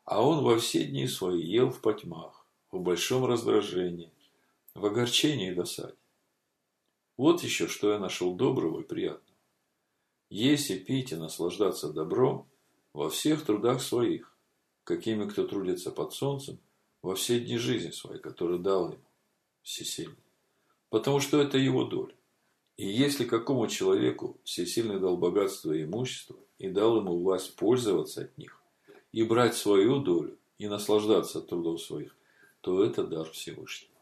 А 0.06 0.26
он 0.26 0.42
во 0.42 0.58
все 0.58 0.86
дни 0.86 1.08
свои 1.08 1.42
ел 1.42 1.70
в 1.70 1.82
потьмах, 1.82 2.46
в 2.72 2.80
большом 2.80 3.26
раздражении, 3.26 4.14
в 4.74 4.86
огорчении 4.86 5.52
и 5.52 5.54
досаде. 5.54 5.98
Вот 7.18 7.44
еще, 7.44 7.68
что 7.68 7.92
я 7.92 8.00
нашел 8.00 8.36
доброго 8.36 8.80
и 8.80 8.84
приятного. 8.86 9.27
Есть 10.30 10.70
и 10.72 10.80
пить 10.80 11.12
и 11.12 11.16
наслаждаться 11.16 11.92
добром 11.92 12.48
во 12.94 13.10
всех 13.10 13.46
трудах 13.46 13.82
своих, 13.82 14.36
какими 14.84 15.28
кто 15.30 15.48
трудится 15.48 15.92
под 15.92 16.14
солнцем, 16.14 16.60
во 17.02 17.16
все 17.16 17.40
дни 17.40 17.58
жизни 17.58 17.92
своей, 17.92 18.20
которые 18.20 18.60
дал 18.60 18.92
ему 18.92 19.04
всесильный. 19.64 20.16
Потому 20.90 21.20
что 21.20 21.42
это 21.42 21.58
его 21.58 21.84
доля. 21.86 22.16
И 22.78 22.88
если 22.88 23.26
какому 23.26 23.68
человеку 23.68 24.38
всесильный 24.44 25.00
дал 25.00 25.18
богатство 25.18 25.72
и 25.72 25.84
имущество, 25.84 26.38
и 26.58 26.70
дал 26.70 26.98
ему 26.98 27.20
власть 27.22 27.56
пользоваться 27.56 28.22
от 28.22 28.38
них, 28.38 28.62
и 29.12 29.24
брать 29.24 29.56
свою 29.56 30.00
долю, 30.00 30.38
и 30.58 30.68
наслаждаться 30.68 31.40
от 31.40 31.48
трудов 31.48 31.82
своих, 31.82 32.16
то 32.62 32.84
это 32.84 33.04
дар 33.04 33.30
Всевышнего. 33.32 33.94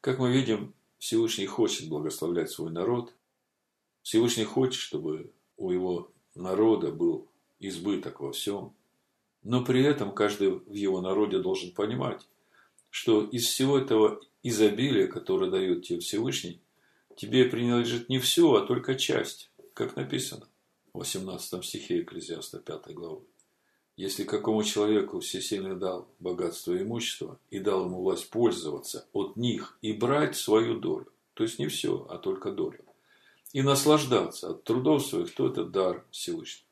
Как 0.00 0.18
мы 0.18 0.32
видим, 0.32 0.74
Всевышний 0.98 1.46
хочет 1.46 1.88
благословлять 1.88 2.50
свой 2.50 2.70
народ. 2.70 3.12
Всевышний 4.02 4.44
хочет, 4.44 4.80
чтобы 4.80 5.32
у 5.56 5.70
его 5.70 6.10
народа 6.34 6.90
был 6.90 7.28
избыток 7.58 8.20
во 8.20 8.32
всем. 8.32 8.74
Но 9.42 9.64
при 9.64 9.82
этом 9.82 10.12
каждый 10.12 10.50
в 10.50 10.74
его 10.74 11.00
народе 11.00 11.38
должен 11.38 11.72
понимать, 11.72 12.26
что 12.90 13.24
из 13.24 13.46
всего 13.46 13.78
этого 13.78 14.20
изобилия, 14.42 15.06
которое 15.06 15.50
дает 15.50 15.84
тебе 15.84 16.00
Всевышний, 16.00 16.60
тебе 17.16 17.44
принадлежит 17.44 18.08
не 18.08 18.18
все, 18.18 18.54
а 18.54 18.66
только 18.66 18.94
часть, 18.94 19.50
как 19.74 19.96
написано 19.96 20.46
в 20.92 20.98
18 20.98 21.64
стихе 21.64 22.00
Экклезиаста 22.00 22.58
5 22.58 22.94
главы. 22.94 23.22
Если 23.96 24.24
какому 24.24 24.62
человеку 24.62 25.20
всесильный 25.20 25.76
дал 25.76 26.08
богатство 26.20 26.72
и 26.72 26.82
имущество 26.82 27.38
и 27.50 27.58
дал 27.58 27.84
ему 27.84 28.02
власть 28.02 28.30
пользоваться 28.30 29.06
от 29.12 29.36
них 29.36 29.78
и 29.82 29.92
брать 29.92 30.36
свою 30.36 30.78
долю, 30.78 31.12
то 31.34 31.44
есть 31.44 31.58
не 31.58 31.66
все, 31.68 32.06
а 32.08 32.16
только 32.16 32.50
долю, 32.50 32.82
и 33.52 33.62
наслаждаться 33.62 34.50
от 34.50 34.64
трудов 34.64 35.04
своих, 35.04 35.34
то 35.34 35.48
это 35.48 35.64
дар 35.64 36.06
Всевышнего. 36.10 36.66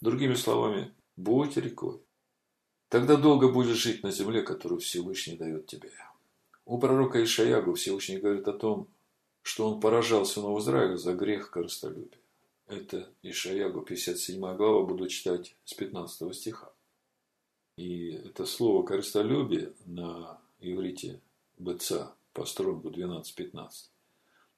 Другими 0.00 0.34
словами, 0.34 0.94
будь 1.16 1.56
рекой. 1.56 2.00
Тогда 2.88 3.16
долго 3.16 3.50
будешь 3.50 3.76
жить 3.76 4.02
на 4.02 4.10
земле, 4.10 4.42
которую 4.42 4.80
Всевышний 4.80 5.36
дает 5.36 5.66
тебе. 5.66 5.90
У 6.64 6.78
пророка 6.78 7.22
Ишаягу 7.22 7.74
Всевышний 7.74 8.18
говорит 8.18 8.46
о 8.48 8.52
том, 8.52 8.88
что 9.42 9.68
он 9.68 9.80
поражал 9.80 10.24
сынов 10.24 10.60
Израиля 10.60 10.96
за 10.96 11.14
грех 11.14 11.50
корыстолюбия. 11.50 12.20
Это 12.66 13.10
Ишаягу 13.22 13.82
57 13.82 14.40
глава, 14.56 14.84
буду 14.84 15.08
читать 15.08 15.54
с 15.64 15.74
15 15.74 16.34
стиха. 16.34 16.72
И 17.76 18.10
это 18.10 18.46
слово 18.46 18.86
корыстолюбие 18.86 19.74
на 19.84 20.40
иврите 20.60 21.20
быца 21.58 22.14
по 22.32 22.46
стронгу 22.46 22.90
12-15. 22.90 23.68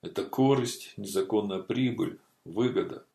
Это 0.03 0.25
корость, 0.25 0.93
незаконная 0.97 1.61
прибыль, 1.61 2.19
выгода. 2.45 3.07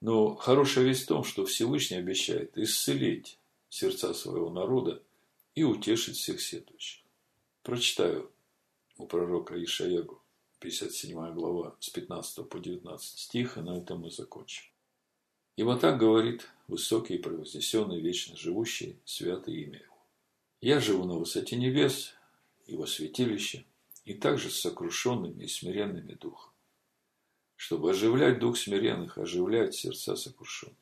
Но 0.00 0.34
хорошая 0.36 0.84
весть 0.84 1.04
в 1.04 1.08
том, 1.08 1.24
что 1.24 1.44
Всевышний 1.44 1.96
обещает 1.96 2.56
исцелить 2.56 3.38
сердца 3.68 4.14
своего 4.14 4.50
народа 4.50 5.02
и 5.54 5.64
утешить 5.64 6.16
всех 6.16 6.40
сетующих. 6.40 7.02
Прочитаю 7.62 8.30
у 8.96 9.06
пророка 9.06 9.62
Ишаягу 9.62 10.22
57 10.60 11.34
глава 11.34 11.76
с 11.80 11.90
15 11.90 12.48
по 12.48 12.58
19 12.58 13.18
стих, 13.18 13.56
и 13.56 13.60
на 13.60 13.78
этом 13.78 14.00
мы 14.00 14.10
закончим. 14.10 14.64
Ибо 15.56 15.76
так 15.76 15.98
говорит 15.98 16.48
высокий 16.68 17.14
и 17.14 17.18
превознесенный, 17.18 18.00
вечно 18.00 18.36
живущий, 18.36 18.96
святое 19.04 19.56
имя 19.56 19.80
его. 19.80 19.96
Я 20.60 20.80
живу 20.80 21.04
на 21.04 21.14
высоте 21.14 21.56
небес 21.56 22.14
во 22.68 22.86
святилище, 22.86 23.64
и 24.08 24.14
также 24.14 24.48
с 24.48 24.60
сокрушенными 24.60 25.44
и 25.44 25.48
смиренными 25.48 26.14
духом, 26.14 26.50
чтобы 27.56 27.90
оживлять 27.90 28.38
дух 28.38 28.56
смиренных, 28.56 29.18
оживлять 29.18 29.74
сердца 29.74 30.16
сокрушенных. 30.16 30.78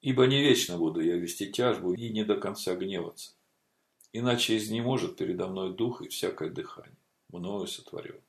Ибо 0.00 0.26
не 0.26 0.42
вечно 0.42 0.76
буду 0.76 1.00
я 1.00 1.14
вести 1.14 1.52
тяжбу 1.52 1.94
и 1.94 2.08
не 2.08 2.24
до 2.24 2.34
конца 2.36 2.74
гневаться, 2.74 3.34
иначе 4.12 4.56
изнеможет 4.56 5.16
передо 5.16 5.46
мной 5.46 5.76
дух 5.76 6.02
и 6.02 6.08
всякое 6.08 6.50
дыхание, 6.50 6.98
мною 7.28 7.68
сотворенное. 7.68 8.20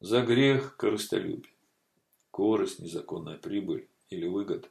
За 0.00 0.22
грех 0.22 0.78
корыстолюбие, 0.78 1.52
корость, 2.30 2.78
незаконная 2.78 3.36
прибыль 3.36 3.86
или 4.08 4.26
выгода. 4.26 4.68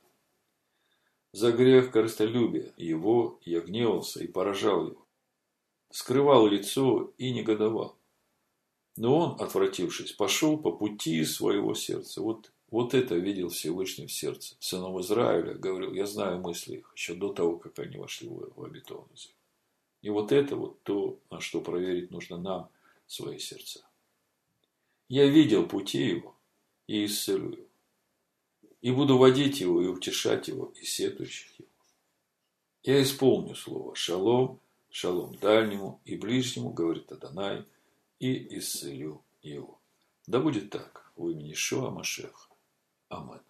За 1.33 1.51
грех 1.51 1.91
корыстолюбия 1.91 2.73
его 2.77 3.39
я 3.45 3.59
гневался 3.59 4.23
и 4.23 4.27
поражал 4.27 4.88
его. 4.88 5.05
Скрывал 5.91 6.47
лицо 6.47 7.13
и 7.19 7.31
негодовал. 7.31 7.98
Но 8.99 9.17
он, 9.17 9.41
отвратившись, 9.41 10.12
пошел 10.12 10.57
по 10.57 10.73
пути 10.73 11.23
своего 11.23 11.73
сердца. 11.73 12.21
Вот, 12.21 12.51
вот 12.69 12.93
это 12.93 13.15
видел 13.15 13.47
Всевышний 13.47 14.07
в 14.07 14.12
сердце. 14.12 14.57
Сыном 14.59 14.99
Израиля 14.99 15.53
говорил, 15.53 15.93
я 15.93 16.05
знаю 16.05 16.41
мысли 16.41 16.79
их, 16.79 16.91
еще 16.97 17.13
до 17.13 17.31
того, 17.31 17.57
как 17.57 17.79
они 17.79 17.97
вошли 17.97 18.27
в, 18.27 18.51
в 18.57 18.62
обетованную 18.65 19.15
землю. 19.15 19.38
И 20.01 20.09
вот 20.09 20.33
это 20.33 20.57
вот 20.57 20.83
то, 20.83 21.17
на 21.31 21.39
что 21.39 21.62
проверить 21.62 22.12
нужно 22.12 22.35
нам 22.35 22.69
свои 23.07 23.39
сердца. 23.39 23.85
Я 25.07 25.27
видел 25.27 25.65
пути 25.65 26.03
его 26.03 26.35
и 26.85 27.05
исцелю 27.05 27.51
его. 27.53 27.67
И 28.81 28.91
буду 28.91 29.17
водить 29.17 29.62
его 29.62 29.81
и 29.81 29.88
утешать 29.88 30.49
его 30.49 30.73
и 30.75 30.83
сетующих 30.83 31.57
его. 31.57 31.69
Я 32.83 33.01
исполню 33.01 33.55
слово 33.55 33.95
«шалом», 33.95 34.59
«шалом» 34.89 35.35
дальнему 35.35 36.01
и 36.03 36.17
ближнему, 36.17 36.71
говорит 36.71 37.09
Адонай, 37.13 37.63
и 38.19 38.58
исцелю 38.58 39.23
его. 39.41 39.79
Да 40.27 40.39
будет 40.39 40.69
так 40.69 41.12
в 41.15 41.27
имени 41.29 41.53
Шуа 41.53 41.89
Машеха. 41.89 42.49
Амин. 43.10 43.41